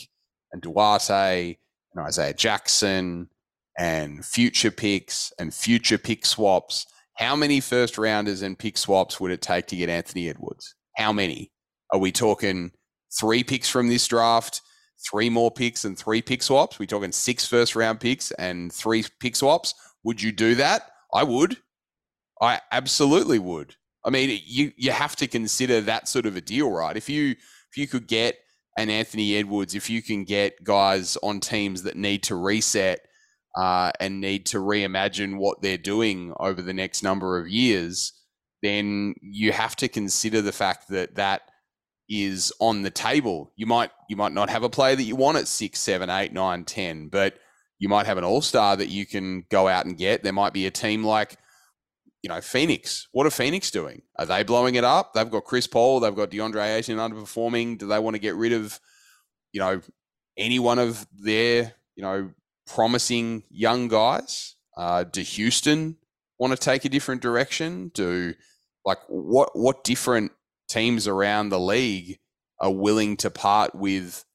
and 0.53 0.61
Duarte, 0.61 1.57
and 1.93 2.05
Isaiah 2.05 2.33
Jackson, 2.33 3.29
and 3.77 4.25
future 4.25 4.71
picks, 4.71 5.31
and 5.39 5.53
future 5.53 5.97
pick 5.97 6.25
swaps. 6.25 6.85
How 7.15 7.35
many 7.35 7.59
first 7.59 7.97
rounders 7.97 8.41
and 8.41 8.57
pick 8.57 8.77
swaps 8.77 9.19
would 9.19 9.31
it 9.31 9.41
take 9.41 9.67
to 9.67 9.75
get 9.75 9.89
Anthony 9.89 10.29
Edwards? 10.29 10.75
How 10.97 11.11
many? 11.13 11.51
Are 11.93 11.99
we 11.99 12.11
talking 12.11 12.71
three 13.19 13.43
picks 13.43 13.69
from 13.69 13.89
this 13.89 14.07
draft? 14.07 14.61
three 15.09 15.29
more 15.29 15.51
picks 15.51 15.85
and 15.85 15.97
three 15.97 16.21
pick 16.21 16.43
swaps, 16.43 16.79
we're 16.79 16.85
talking 16.85 17.11
six 17.11 17.45
first 17.45 17.75
round 17.75 17.99
picks 17.99 18.31
and 18.31 18.71
three 18.71 19.03
pick 19.19 19.35
swaps. 19.35 19.73
Would 20.03 20.21
you 20.21 20.31
do 20.31 20.55
that? 20.55 20.91
I 21.13 21.23
would. 21.23 21.57
I 22.41 22.61
absolutely 22.71 23.39
would. 23.39 23.75
I 24.03 24.09
mean, 24.09 24.39
you 24.45 24.71
you 24.75 24.91
have 24.91 25.15
to 25.17 25.27
consider 25.27 25.81
that 25.81 26.07
sort 26.07 26.25
of 26.25 26.35
a 26.35 26.41
deal, 26.41 26.71
right? 26.71 26.97
If 26.97 27.07
you 27.09 27.31
if 27.31 27.77
you 27.77 27.87
could 27.87 28.07
get 28.07 28.37
and 28.77 28.89
Anthony 28.89 29.35
Edwards, 29.35 29.75
if 29.75 29.89
you 29.89 30.01
can 30.01 30.23
get 30.23 30.63
guys 30.63 31.17
on 31.17 31.39
teams 31.39 31.83
that 31.83 31.97
need 31.97 32.23
to 32.23 32.35
reset 32.35 32.99
uh, 33.57 33.91
and 33.99 34.21
need 34.21 34.45
to 34.47 34.57
reimagine 34.57 35.37
what 35.37 35.61
they're 35.61 35.77
doing 35.77 36.33
over 36.39 36.61
the 36.61 36.73
next 36.73 37.03
number 37.03 37.37
of 37.37 37.49
years, 37.49 38.13
then 38.61 39.13
you 39.21 39.51
have 39.51 39.75
to 39.77 39.87
consider 39.87 40.41
the 40.41 40.51
fact 40.51 40.87
that 40.89 41.15
that 41.15 41.41
is 42.09 42.51
on 42.59 42.81
the 42.81 42.91
table. 42.91 43.51
You 43.55 43.65
might 43.65 43.91
you 44.09 44.15
might 44.15 44.33
not 44.33 44.49
have 44.49 44.63
a 44.63 44.69
player 44.69 44.95
that 44.95 45.03
you 45.03 45.15
want 45.15 45.37
at 45.37 45.47
six, 45.47 45.79
seven, 45.79 46.09
eight, 46.09 46.33
nine, 46.33 46.65
ten, 46.65 47.07
but 47.07 47.35
you 47.79 47.89
might 47.89 48.05
have 48.05 48.17
an 48.17 48.23
all 48.23 48.41
star 48.41 48.75
that 48.77 48.89
you 48.89 49.05
can 49.05 49.45
go 49.49 49.67
out 49.67 49.85
and 49.85 49.97
get. 49.97 50.23
There 50.23 50.33
might 50.33 50.53
be 50.53 50.65
a 50.65 50.71
team 50.71 51.03
like 51.03 51.37
you 52.21 52.29
know, 52.29 52.41
Phoenix. 52.41 53.07
What 53.11 53.25
are 53.25 53.31
Phoenix 53.31 53.71
doing? 53.71 54.03
Are 54.17 54.25
they 54.25 54.43
blowing 54.43 54.75
it 54.75 54.83
up? 54.83 55.13
They've 55.13 55.29
got 55.29 55.45
Chris 55.45 55.67
Paul, 55.67 55.99
they've 55.99 56.15
got 56.15 56.31
DeAndre 56.31 56.77
Ayton 56.77 56.97
underperforming. 56.97 57.77
Do 57.77 57.87
they 57.87 57.99
want 57.99 58.15
to 58.15 58.19
get 58.19 58.35
rid 58.35 58.53
of, 58.53 58.79
you 59.51 59.59
know, 59.59 59.81
any 60.37 60.59
one 60.59 60.79
of 60.79 61.07
their, 61.17 61.73
you 61.95 62.03
know, 62.03 62.31
promising 62.67 63.43
young 63.49 63.87
guys? 63.87 64.55
Uh, 64.77 65.03
do 65.03 65.21
Houston 65.21 65.97
want 66.37 66.51
to 66.53 66.57
take 66.57 66.85
a 66.85 66.89
different 66.89 67.21
direction? 67.21 67.91
Do 67.93 68.33
like 68.85 68.99
what 69.07 69.49
what 69.53 69.83
different 69.83 70.31
teams 70.69 71.07
around 71.07 71.49
the 71.49 71.59
league 71.59 72.19
are 72.59 72.71
willing 72.71 73.17
to 73.17 73.29
part 73.29 73.75
with 73.75 74.25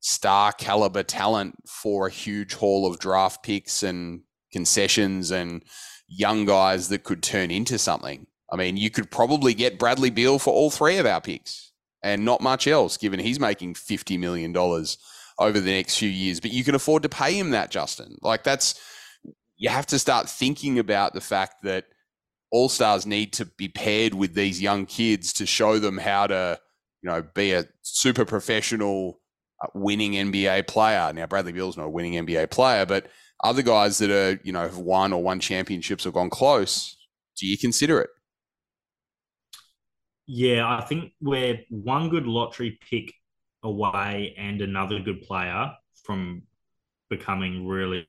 star 0.00 0.52
caliber 0.52 1.02
talent 1.02 1.56
for 1.66 2.06
a 2.06 2.10
huge 2.10 2.54
haul 2.54 2.86
of 2.86 2.98
draft 2.98 3.42
picks 3.42 3.82
and 3.82 4.22
concessions 4.52 5.30
and 5.30 5.64
young 6.08 6.44
guys 6.44 6.88
that 6.88 7.04
could 7.04 7.22
turn 7.22 7.50
into 7.50 7.78
something. 7.78 8.26
I 8.50 8.56
mean, 8.56 8.76
you 8.76 8.90
could 8.90 9.10
probably 9.10 9.54
get 9.54 9.78
Bradley 9.78 10.10
Beal 10.10 10.38
for 10.38 10.52
all 10.52 10.70
three 10.70 10.98
of 10.98 11.06
our 11.06 11.20
picks 11.20 11.72
and 12.02 12.24
not 12.24 12.40
much 12.40 12.66
else, 12.66 12.96
given 12.96 13.18
he's 13.18 13.40
making 13.40 13.74
$50 13.74 14.18
million 14.18 14.54
over 14.56 15.60
the 15.60 15.70
next 15.70 15.96
few 15.96 16.08
years. 16.08 16.40
But 16.40 16.52
you 16.52 16.62
can 16.62 16.74
afford 16.74 17.02
to 17.02 17.08
pay 17.08 17.38
him 17.38 17.50
that, 17.50 17.70
Justin. 17.70 18.16
Like, 18.20 18.44
that's, 18.44 18.78
you 19.56 19.70
have 19.70 19.86
to 19.86 19.98
start 19.98 20.28
thinking 20.28 20.78
about 20.78 21.14
the 21.14 21.20
fact 21.20 21.62
that 21.62 21.86
all 22.50 22.68
stars 22.68 23.06
need 23.06 23.32
to 23.32 23.46
be 23.46 23.68
paired 23.68 24.14
with 24.14 24.34
these 24.34 24.62
young 24.62 24.86
kids 24.86 25.32
to 25.32 25.46
show 25.46 25.78
them 25.78 25.98
how 25.98 26.26
to, 26.26 26.60
you 27.02 27.10
know, 27.10 27.22
be 27.34 27.52
a 27.52 27.64
super 27.82 28.24
professional 28.24 29.20
uh, 29.62 29.68
winning 29.74 30.12
NBA 30.12 30.68
player. 30.68 31.12
Now, 31.12 31.26
Bradley 31.26 31.52
Beal's 31.52 31.76
not 31.76 31.86
a 31.86 31.90
winning 31.90 32.24
NBA 32.24 32.50
player, 32.50 32.86
but 32.86 33.06
other 33.44 33.62
guys 33.62 33.98
that 33.98 34.10
are, 34.10 34.40
you 34.42 34.52
know, 34.52 34.62
have 34.62 34.78
won 34.78 35.12
or 35.12 35.22
won 35.22 35.38
championships 35.38 36.06
or 36.06 36.10
gone 36.10 36.30
close, 36.30 36.96
do 37.36 37.46
you 37.46 37.58
consider 37.58 38.00
it? 38.00 38.10
Yeah, 40.26 40.66
I 40.66 40.80
think 40.82 41.12
we're 41.20 41.60
one 41.68 42.08
good 42.08 42.26
lottery 42.26 42.78
pick 42.90 43.12
away 43.62 44.34
and 44.38 44.62
another 44.62 44.98
good 45.00 45.22
player 45.22 45.72
from 46.02 46.42
becoming 47.10 47.66
really 47.66 48.08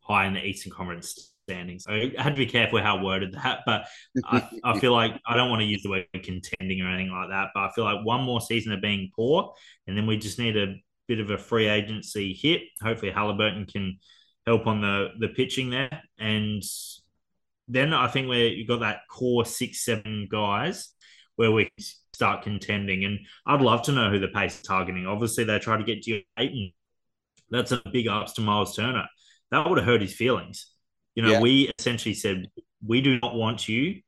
high 0.00 0.26
in 0.26 0.34
the 0.34 0.44
Eastern 0.44 0.72
Conference 0.72 1.32
standings. 1.48 1.86
I 1.88 2.12
had 2.18 2.34
to 2.34 2.38
be 2.38 2.46
careful 2.46 2.80
how 2.80 2.98
I 2.98 3.02
worded 3.02 3.32
that, 3.32 3.60
but 3.64 3.86
I, 4.24 4.48
I 4.64 4.78
feel 4.78 4.92
like 4.92 5.18
I 5.26 5.36
don't 5.36 5.50
want 5.50 5.60
to 5.60 5.66
use 5.66 5.82
the 5.82 5.90
word 5.90 6.06
contending 6.12 6.82
or 6.82 6.88
anything 6.88 7.10
like 7.10 7.30
that. 7.30 7.48
But 7.54 7.60
I 7.60 7.70
feel 7.72 7.84
like 7.84 8.04
one 8.04 8.22
more 8.22 8.40
season 8.40 8.72
of 8.72 8.82
being 8.82 9.10
poor, 9.16 9.54
and 9.86 9.96
then 9.96 10.06
we 10.06 10.18
just 10.18 10.38
need 10.38 10.56
a 10.56 10.74
bit 11.08 11.20
of 11.20 11.30
a 11.30 11.38
free 11.38 11.68
agency 11.68 12.34
hit. 12.34 12.62
Hopefully, 12.82 13.10
Halliburton 13.10 13.66
can 13.66 13.98
help 14.46 14.66
on 14.66 14.80
the 14.80 15.08
the 15.18 15.28
pitching 15.28 15.70
there, 15.70 16.02
and 16.18 16.62
then 17.68 17.94
I 17.94 18.08
think 18.08 18.28
where 18.28 18.46
you 18.46 18.66
got 18.66 18.80
that 18.80 19.00
core 19.10 19.44
six 19.44 19.84
seven 19.84 20.28
guys 20.30 20.88
where 21.36 21.50
we 21.50 21.70
start 22.12 22.42
contending. 22.42 23.04
And 23.04 23.20
I'd 23.46 23.60
love 23.60 23.82
to 23.82 23.92
know 23.92 24.10
who 24.10 24.18
the 24.18 24.28
pace 24.28 24.56
is 24.56 24.62
targeting. 24.62 25.06
Obviously, 25.06 25.44
they 25.44 25.58
try 25.58 25.76
to 25.76 25.84
get 25.84 26.02
Geo 26.02 26.20
Ayton. 26.38 26.72
That's 27.50 27.72
a 27.72 27.82
big 27.92 28.08
ups 28.08 28.34
to 28.34 28.40
Myles 28.40 28.76
Turner. 28.76 29.06
That 29.50 29.68
would 29.68 29.78
have 29.78 29.86
hurt 29.86 30.00
his 30.00 30.14
feelings. 30.14 30.66
You 31.14 31.22
know, 31.22 31.32
yeah. 31.32 31.40
we 31.40 31.70
essentially 31.78 32.14
said 32.14 32.46
we 32.86 33.00
do 33.00 33.20
not 33.20 33.34
want 33.34 33.68
you. 33.68 34.00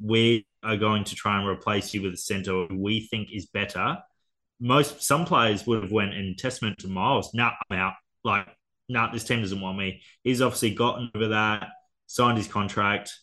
We 0.00 0.46
are 0.62 0.76
going 0.76 1.04
to 1.04 1.14
try 1.14 1.38
and 1.38 1.48
replace 1.48 1.92
you 1.92 2.02
with 2.02 2.14
a 2.14 2.18
center 2.18 2.66
we 2.66 3.06
think 3.06 3.28
is 3.32 3.46
better. 3.46 3.98
Most 4.60 5.02
some 5.02 5.24
players 5.24 5.66
would 5.66 5.82
have 5.82 5.92
went 5.92 6.14
in 6.14 6.34
testament 6.36 6.78
to 6.78 6.88
Myles. 6.88 7.32
Now 7.34 7.52
I'm 7.70 7.78
out. 7.78 7.94
Like 8.24 8.48
nah, 8.88 9.12
this 9.12 9.24
team 9.24 9.40
doesn't 9.40 9.60
want 9.60 9.78
me. 9.78 10.02
He's 10.22 10.42
obviously 10.42 10.74
gotten 10.74 11.10
over 11.14 11.28
that, 11.28 11.68
signed 12.06 12.38
his 12.38 12.48
contract, 12.48 13.14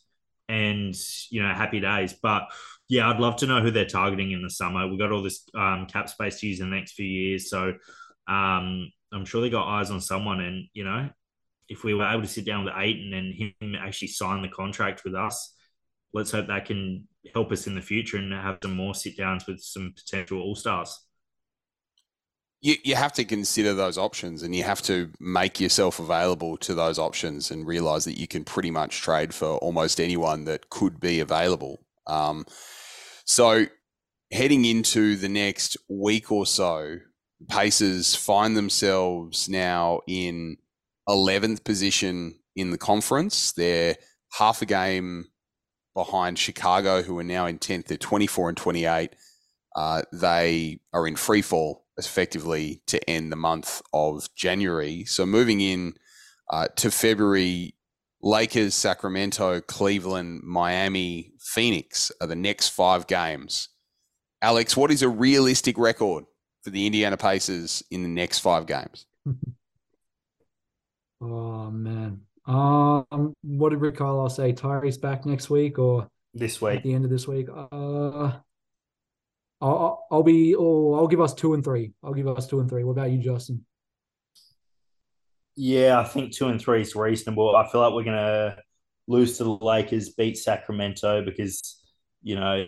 and 0.47 0.95
you 1.29 1.41
know, 1.41 1.53
happy 1.53 1.79
days. 1.79 2.13
But 2.13 2.43
yeah, 2.87 3.09
I'd 3.09 3.19
love 3.19 3.37
to 3.37 3.47
know 3.47 3.61
who 3.61 3.71
they're 3.71 3.85
targeting 3.85 4.31
in 4.31 4.43
the 4.43 4.49
summer. 4.49 4.87
We've 4.87 4.99
got 4.99 5.11
all 5.11 5.23
this 5.23 5.47
um, 5.55 5.87
cap 5.87 6.09
space 6.09 6.39
to 6.39 6.47
use 6.47 6.59
in 6.59 6.69
the 6.69 6.75
next 6.75 6.93
few 6.93 7.07
years, 7.07 7.49
so 7.49 7.73
um, 8.27 8.91
I'm 9.11 9.25
sure 9.25 9.41
they 9.41 9.49
got 9.49 9.67
eyes 9.67 9.91
on 9.91 10.01
someone. 10.01 10.41
And 10.41 10.65
you 10.73 10.83
know, 10.83 11.09
if 11.67 11.83
we 11.83 11.93
were 11.93 12.07
able 12.07 12.21
to 12.21 12.27
sit 12.27 12.45
down 12.45 12.63
with 12.63 12.73
Ayton 12.77 13.13
and 13.13 13.33
him 13.33 13.75
actually 13.75 14.09
sign 14.09 14.41
the 14.41 14.49
contract 14.49 15.03
with 15.03 15.15
us, 15.15 15.53
let's 16.13 16.31
hope 16.31 16.47
that 16.47 16.65
can 16.65 17.07
help 17.33 17.51
us 17.51 17.65
in 17.65 17.75
the 17.75 17.81
future 17.81 18.17
and 18.17 18.31
have 18.31 18.59
some 18.61 18.75
more 18.75 18.93
sit 18.93 19.17
downs 19.17 19.47
with 19.47 19.59
some 19.59 19.93
potential 19.95 20.39
all 20.39 20.55
stars 20.55 21.04
you, 22.65 22.77
you 22.83 22.95
have 22.95 23.13
to 23.13 23.23
consider 23.23 23.75
those 23.75 23.95
options 23.95 24.41
and 24.41 24.55
you 24.55 24.63
have 24.63 24.81
to 24.81 25.11
make 25.19 25.59
yourself 25.59 25.99
available 25.99 26.57
to 26.57 26.73
those 26.73 26.97
options 26.97 27.51
and 27.51 27.67
realize 27.67 28.05
that 28.05 28.19
you 28.19 28.27
can 28.27 28.43
pretty 28.43 28.71
much 28.71 29.01
trade 29.01 29.35
for 29.35 29.57
almost 29.57 30.01
anyone 30.01 30.45
that 30.45 30.71
could 30.71 30.99
be 30.99 31.19
available. 31.19 31.85
Um, 32.07 32.47
so, 33.23 33.67
heading 34.31 34.65
into 34.65 35.15
the 35.15 35.29
next 35.29 35.77
week 35.87 36.31
or 36.31 36.47
so, 36.47 36.97
Pacers 37.47 38.15
find 38.15 38.57
themselves 38.57 39.47
now 39.47 40.01
in 40.07 40.57
11th 41.07 41.63
position 41.63 42.39
in 42.55 42.71
the 42.71 42.79
conference. 42.79 43.51
They're 43.51 43.95
half 44.39 44.63
a 44.63 44.65
game 44.65 45.25
behind 45.93 46.39
Chicago, 46.39 47.03
who 47.03 47.19
are 47.19 47.23
now 47.23 47.45
in 47.45 47.59
10th. 47.59 47.85
They're 47.85 47.97
24 47.97 48.49
and 48.49 48.57
28. 48.57 49.11
Uh, 49.75 50.01
they 50.11 50.79
are 50.93 51.07
in 51.07 51.15
free 51.15 51.43
fall 51.43 51.84
effectively 51.97 52.81
to 52.87 53.09
end 53.09 53.31
the 53.31 53.37
month 53.37 53.81
of 53.93 54.27
January. 54.35 55.05
So 55.05 55.25
moving 55.25 55.61
in 55.61 55.95
uh, 56.51 56.67
to 56.75 56.91
February, 56.91 57.75
Lakers, 58.21 58.75
Sacramento, 58.75 59.61
Cleveland, 59.61 60.41
Miami, 60.43 61.31
Phoenix 61.39 62.11
are 62.21 62.27
the 62.27 62.35
next 62.35 62.69
five 62.69 63.07
games. 63.07 63.69
Alex, 64.41 64.75
what 64.75 64.91
is 64.91 65.01
a 65.01 65.09
realistic 65.09 65.77
record 65.77 66.25
for 66.63 66.69
the 66.69 66.85
Indiana 66.85 67.17
Pacers 67.17 67.83
in 67.91 68.03
the 68.03 68.09
next 68.09 68.39
five 68.39 68.65
games? 68.65 69.05
oh 71.21 71.71
man, 71.71 72.21
um, 72.45 73.33
what 73.41 73.69
did 73.69 73.81
Rick 73.81 73.97
Carlisle 73.97 74.29
say? 74.29 74.53
Tyrese 74.53 74.99
back 74.99 75.25
next 75.25 75.49
week 75.49 75.79
or 75.79 76.07
this 76.33 76.61
week? 76.61 76.77
At 76.77 76.83
the 76.83 76.93
end 76.93 77.05
of 77.05 77.11
this 77.11 77.27
week? 77.27 77.47
Uh, 77.49 78.33
I'll, 79.61 80.05
I'll 80.11 80.23
be. 80.23 80.55
Oh, 80.55 80.93
I'll 80.95 81.07
give 81.07 81.21
us 81.21 81.33
two 81.33 81.53
and 81.53 81.63
three. 81.63 81.93
I'll 82.03 82.13
give 82.13 82.27
us 82.27 82.47
two 82.47 82.59
and 82.59 82.69
three. 82.69 82.83
What 82.83 82.93
about 82.93 83.11
you, 83.11 83.19
Justin? 83.19 83.65
Yeah, 85.55 85.99
I 85.99 86.03
think 86.03 86.33
two 86.33 86.47
and 86.47 86.59
three 86.59 86.81
is 86.81 86.95
reasonable. 86.95 87.55
I 87.55 87.69
feel 87.69 87.81
like 87.81 87.93
we're 87.93 88.03
gonna 88.03 88.57
lose 89.07 89.37
to 89.37 89.43
the 89.45 89.51
Lakers, 89.51 90.09
beat 90.09 90.37
Sacramento 90.37 91.23
because 91.23 91.81
you 92.21 92.35
know 92.35 92.65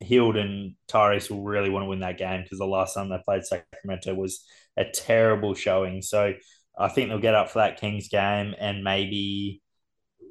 Hield 0.00 0.36
and 0.36 0.74
Tyrese 0.88 1.30
will 1.30 1.42
really 1.42 1.70
want 1.70 1.84
to 1.84 1.88
win 1.88 2.00
that 2.00 2.18
game 2.18 2.42
because 2.42 2.58
the 2.58 2.66
last 2.66 2.94
time 2.94 3.08
they 3.08 3.18
played 3.24 3.44
Sacramento 3.44 4.14
was 4.14 4.44
a 4.76 4.84
terrible 4.84 5.54
showing. 5.54 6.02
So 6.02 6.34
I 6.76 6.88
think 6.88 7.08
they'll 7.08 7.18
get 7.18 7.34
up 7.34 7.50
for 7.50 7.60
that 7.60 7.80
Kings 7.80 8.08
game 8.08 8.54
and 8.58 8.82
maybe 8.82 9.62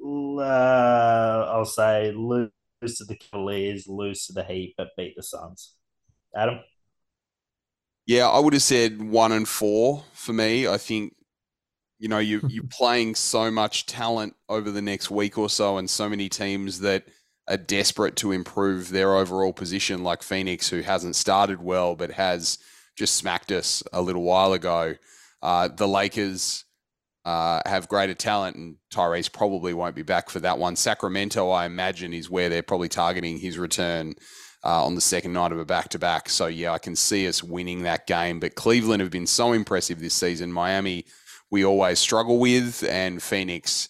uh, 0.04 1.46
I'll 1.48 1.64
say 1.64 2.12
lose 2.12 2.50
lose 2.82 2.98
to 2.98 3.04
the 3.04 3.16
Cavaliers, 3.16 3.86
lose 3.86 4.26
to 4.26 4.32
the 4.32 4.44
Heat, 4.44 4.74
but 4.76 4.90
beat 4.96 5.14
the 5.16 5.22
Suns. 5.22 5.74
Adam? 6.36 6.60
Yeah, 8.06 8.28
I 8.28 8.38
would 8.38 8.52
have 8.52 8.62
said 8.62 9.02
one 9.02 9.32
and 9.32 9.48
four 9.48 10.04
for 10.12 10.32
me. 10.32 10.68
I 10.68 10.76
think, 10.76 11.14
you 11.98 12.08
know, 12.08 12.18
you, 12.18 12.42
you're 12.48 12.64
playing 12.70 13.14
so 13.14 13.50
much 13.50 13.86
talent 13.86 14.34
over 14.48 14.70
the 14.70 14.82
next 14.82 15.10
week 15.10 15.38
or 15.38 15.48
so, 15.48 15.78
and 15.78 15.88
so 15.88 16.08
many 16.08 16.28
teams 16.28 16.80
that 16.80 17.04
are 17.48 17.56
desperate 17.56 18.16
to 18.16 18.32
improve 18.32 18.90
their 18.90 19.16
overall 19.16 19.52
position, 19.52 20.02
like 20.02 20.22
Phoenix, 20.22 20.68
who 20.68 20.80
hasn't 20.80 21.16
started 21.16 21.62
well 21.62 21.94
but 21.94 22.10
has 22.12 22.58
just 22.96 23.16
smacked 23.16 23.50
us 23.50 23.82
a 23.92 24.00
little 24.00 24.22
while 24.22 24.52
ago. 24.52 24.94
Uh, 25.42 25.68
the 25.68 25.88
Lakers 25.88 26.64
uh, 27.24 27.60
have 27.66 27.88
greater 27.88 28.14
talent, 28.14 28.56
and 28.56 28.76
Tyrese 28.92 29.32
probably 29.32 29.72
won't 29.72 29.96
be 29.96 30.02
back 30.02 30.30
for 30.30 30.40
that 30.40 30.58
one. 30.58 30.76
Sacramento, 30.76 31.50
I 31.50 31.66
imagine, 31.66 32.12
is 32.12 32.28
where 32.30 32.48
they're 32.48 32.62
probably 32.62 32.88
targeting 32.88 33.38
his 33.38 33.58
return 33.58 34.14
uh, 34.64 34.84
on 34.84 34.94
the 34.94 35.00
second 35.00 35.32
night 35.32 35.52
of 35.52 35.58
a 35.58 35.64
back 35.64 35.88
to 35.90 35.98
back. 35.98 36.28
So, 36.28 36.46
yeah, 36.46 36.72
I 36.72 36.78
can 36.78 36.96
see 36.96 37.26
us 37.28 37.42
winning 37.42 37.82
that 37.82 38.06
game. 38.06 38.40
But 38.40 38.54
Cleveland 38.54 39.00
have 39.00 39.10
been 39.10 39.26
so 39.26 39.52
impressive 39.52 40.00
this 40.00 40.14
season. 40.14 40.52
Miami, 40.52 41.06
we 41.50 41.64
always 41.64 41.98
struggle 41.98 42.38
with, 42.38 42.84
and 42.88 43.22
Phoenix, 43.22 43.88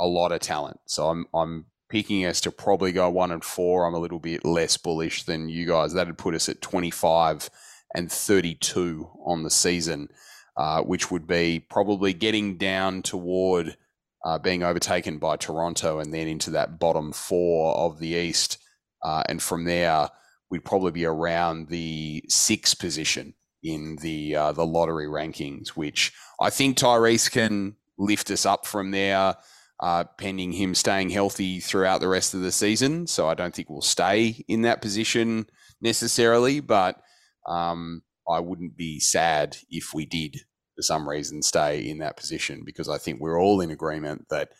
a 0.00 0.06
lot 0.06 0.32
of 0.32 0.40
talent. 0.40 0.80
So, 0.86 1.08
I'm, 1.08 1.26
I'm 1.34 1.66
picking 1.88 2.24
us 2.26 2.40
to 2.42 2.50
probably 2.50 2.92
go 2.92 3.08
one 3.10 3.30
and 3.30 3.44
four. 3.44 3.86
I'm 3.86 3.94
a 3.94 3.98
little 3.98 4.18
bit 4.18 4.44
less 4.44 4.76
bullish 4.76 5.24
than 5.24 5.48
you 5.48 5.66
guys. 5.66 5.92
That'd 5.92 6.18
put 6.18 6.34
us 6.34 6.48
at 6.48 6.62
25 6.62 7.48
and 7.94 8.10
32 8.10 9.08
on 9.24 9.42
the 9.42 9.50
season, 9.50 10.08
uh, 10.56 10.82
which 10.82 11.10
would 11.10 11.26
be 11.26 11.60
probably 11.60 12.12
getting 12.12 12.56
down 12.56 13.02
toward 13.02 13.76
uh, 14.24 14.38
being 14.38 14.62
overtaken 14.62 15.18
by 15.18 15.36
Toronto 15.36 15.98
and 16.00 16.12
then 16.12 16.26
into 16.26 16.50
that 16.50 16.80
bottom 16.80 17.12
four 17.12 17.76
of 17.76 17.98
the 17.98 18.08
East. 18.08 18.58
Uh, 19.04 19.22
and 19.28 19.42
from 19.42 19.64
there, 19.64 20.08
we'd 20.50 20.64
probably 20.64 20.90
be 20.90 21.04
around 21.04 21.68
the 21.68 22.24
sixth 22.28 22.78
position 22.78 23.34
in 23.62 23.96
the 24.00 24.34
uh, 24.34 24.52
the 24.52 24.66
lottery 24.66 25.06
rankings, 25.06 25.68
which 25.68 26.12
I 26.40 26.50
think 26.50 26.76
Tyrese 26.76 27.30
can 27.30 27.76
lift 27.98 28.30
us 28.30 28.46
up 28.46 28.66
from 28.66 28.90
there, 28.90 29.36
uh, 29.80 30.04
pending 30.18 30.52
him 30.52 30.74
staying 30.74 31.10
healthy 31.10 31.60
throughout 31.60 32.00
the 32.00 32.08
rest 32.08 32.34
of 32.34 32.40
the 32.40 32.52
season. 32.52 33.06
So 33.06 33.28
I 33.28 33.34
don't 33.34 33.54
think 33.54 33.70
we'll 33.70 33.82
stay 33.82 34.44
in 34.48 34.62
that 34.62 34.82
position 34.82 35.48
necessarily, 35.80 36.60
but 36.60 37.00
um, 37.48 38.02
I 38.28 38.40
wouldn't 38.40 38.76
be 38.76 39.00
sad 39.00 39.56
if 39.70 39.94
we 39.94 40.04
did, 40.06 40.40
for 40.74 40.82
some 40.82 41.08
reason, 41.08 41.42
stay 41.42 41.88
in 41.88 41.98
that 41.98 42.16
position 42.16 42.62
because 42.64 42.88
I 42.88 42.98
think 42.98 43.20
we're 43.20 43.40
all 43.40 43.60
in 43.60 43.70
agreement 43.70 44.26
that 44.30 44.50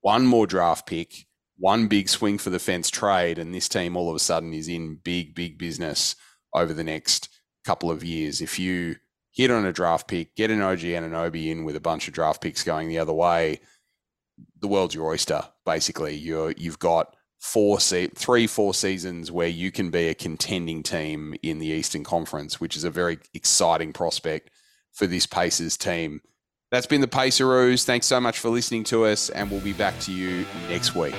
one 0.00 0.26
more 0.26 0.46
draft 0.46 0.86
pick, 0.86 1.26
one 1.56 1.86
big 1.86 2.08
swing 2.08 2.38
for 2.38 2.50
the 2.50 2.58
fence 2.58 2.90
trade, 2.90 3.38
and 3.38 3.54
this 3.54 3.68
team 3.68 3.96
all 3.96 4.10
of 4.10 4.16
a 4.16 4.20
sudden 4.20 4.52
is 4.52 4.68
in 4.68 4.96
big, 4.96 5.34
big 5.34 5.58
business 5.58 6.16
over 6.52 6.72
the 6.72 6.84
next 6.84 7.28
couple 7.64 7.90
of 7.90 8.04
years. 8.04 8.40
If 8.40 8.58
you 8.58 8.96
hit 9.32 9.50
on 9.50 9.64
a 9.64 9.72
draft 9.72 10.08
pick, 10.08 10.36
get 10.36 10.50
an 10.50 10.62
OG 10.62 10.80
Anunoby 10.80 11.48
in 11.48 11.64
with 11.64 11.76
a 11.76 11.80
bunch 11.80 12.08
of 12.08 12.14
draft 12.14 12.40
picks 12.40 12.62
going 12.62 12.88
the 12.88 12.98
other 12.98 13.12
way, 13.12 13.60
the 14.60 14.68
world's 14.68 14.94
your 14.94 15.08
oyster. 15.08 15.42
Basically, 15.64 16.14
you're 16.14 16.52
you've 16.52 16.78
got 16.78 17.16
four 17.44 17.78
se- 17.78 18.08
three 18.14 18.46
four 18.46 18.72
seasons 18.72 19.30
where 19.30 19.48
you 19.48 19.70
can 19.70 19.90
be 19.90 20.08
a 20.08 20.14
contending 20.14 20.82
team 20.82 21.34
in 21.42 21.58
the 21.58 21.66
Eastern 21.66 22.02
Conference, 22.02 22.58
which 22.58 22.74
is 22.74 22.84
a 22.84 22.90
very 22.90 23.18
exciting 23.34 23.92
prospect 23.92 24.50
for 24.92 25.06
this 25.06 25.26
Pacers 25.26 25.76
team. 25.76 26.22
That's 26.70 26.86
been 26.86 27.02
the 27.02 27.06
Paceroos. 27.06 27.84
Thanks 27.84 28.06
so 28.06 28.18
much 28.18 28.38
for 28.38 28.48
listening 28.48 28.84
to 28.84 29.04
us, 29.04 29.28
and 29.28 29.50
we'll 29.50 29.60
be 29.60 29.74
back 29.74 29.98
to 30.00 30.12
you 30.12 30.46
next 30.70 30.94
week. 30.94 31.14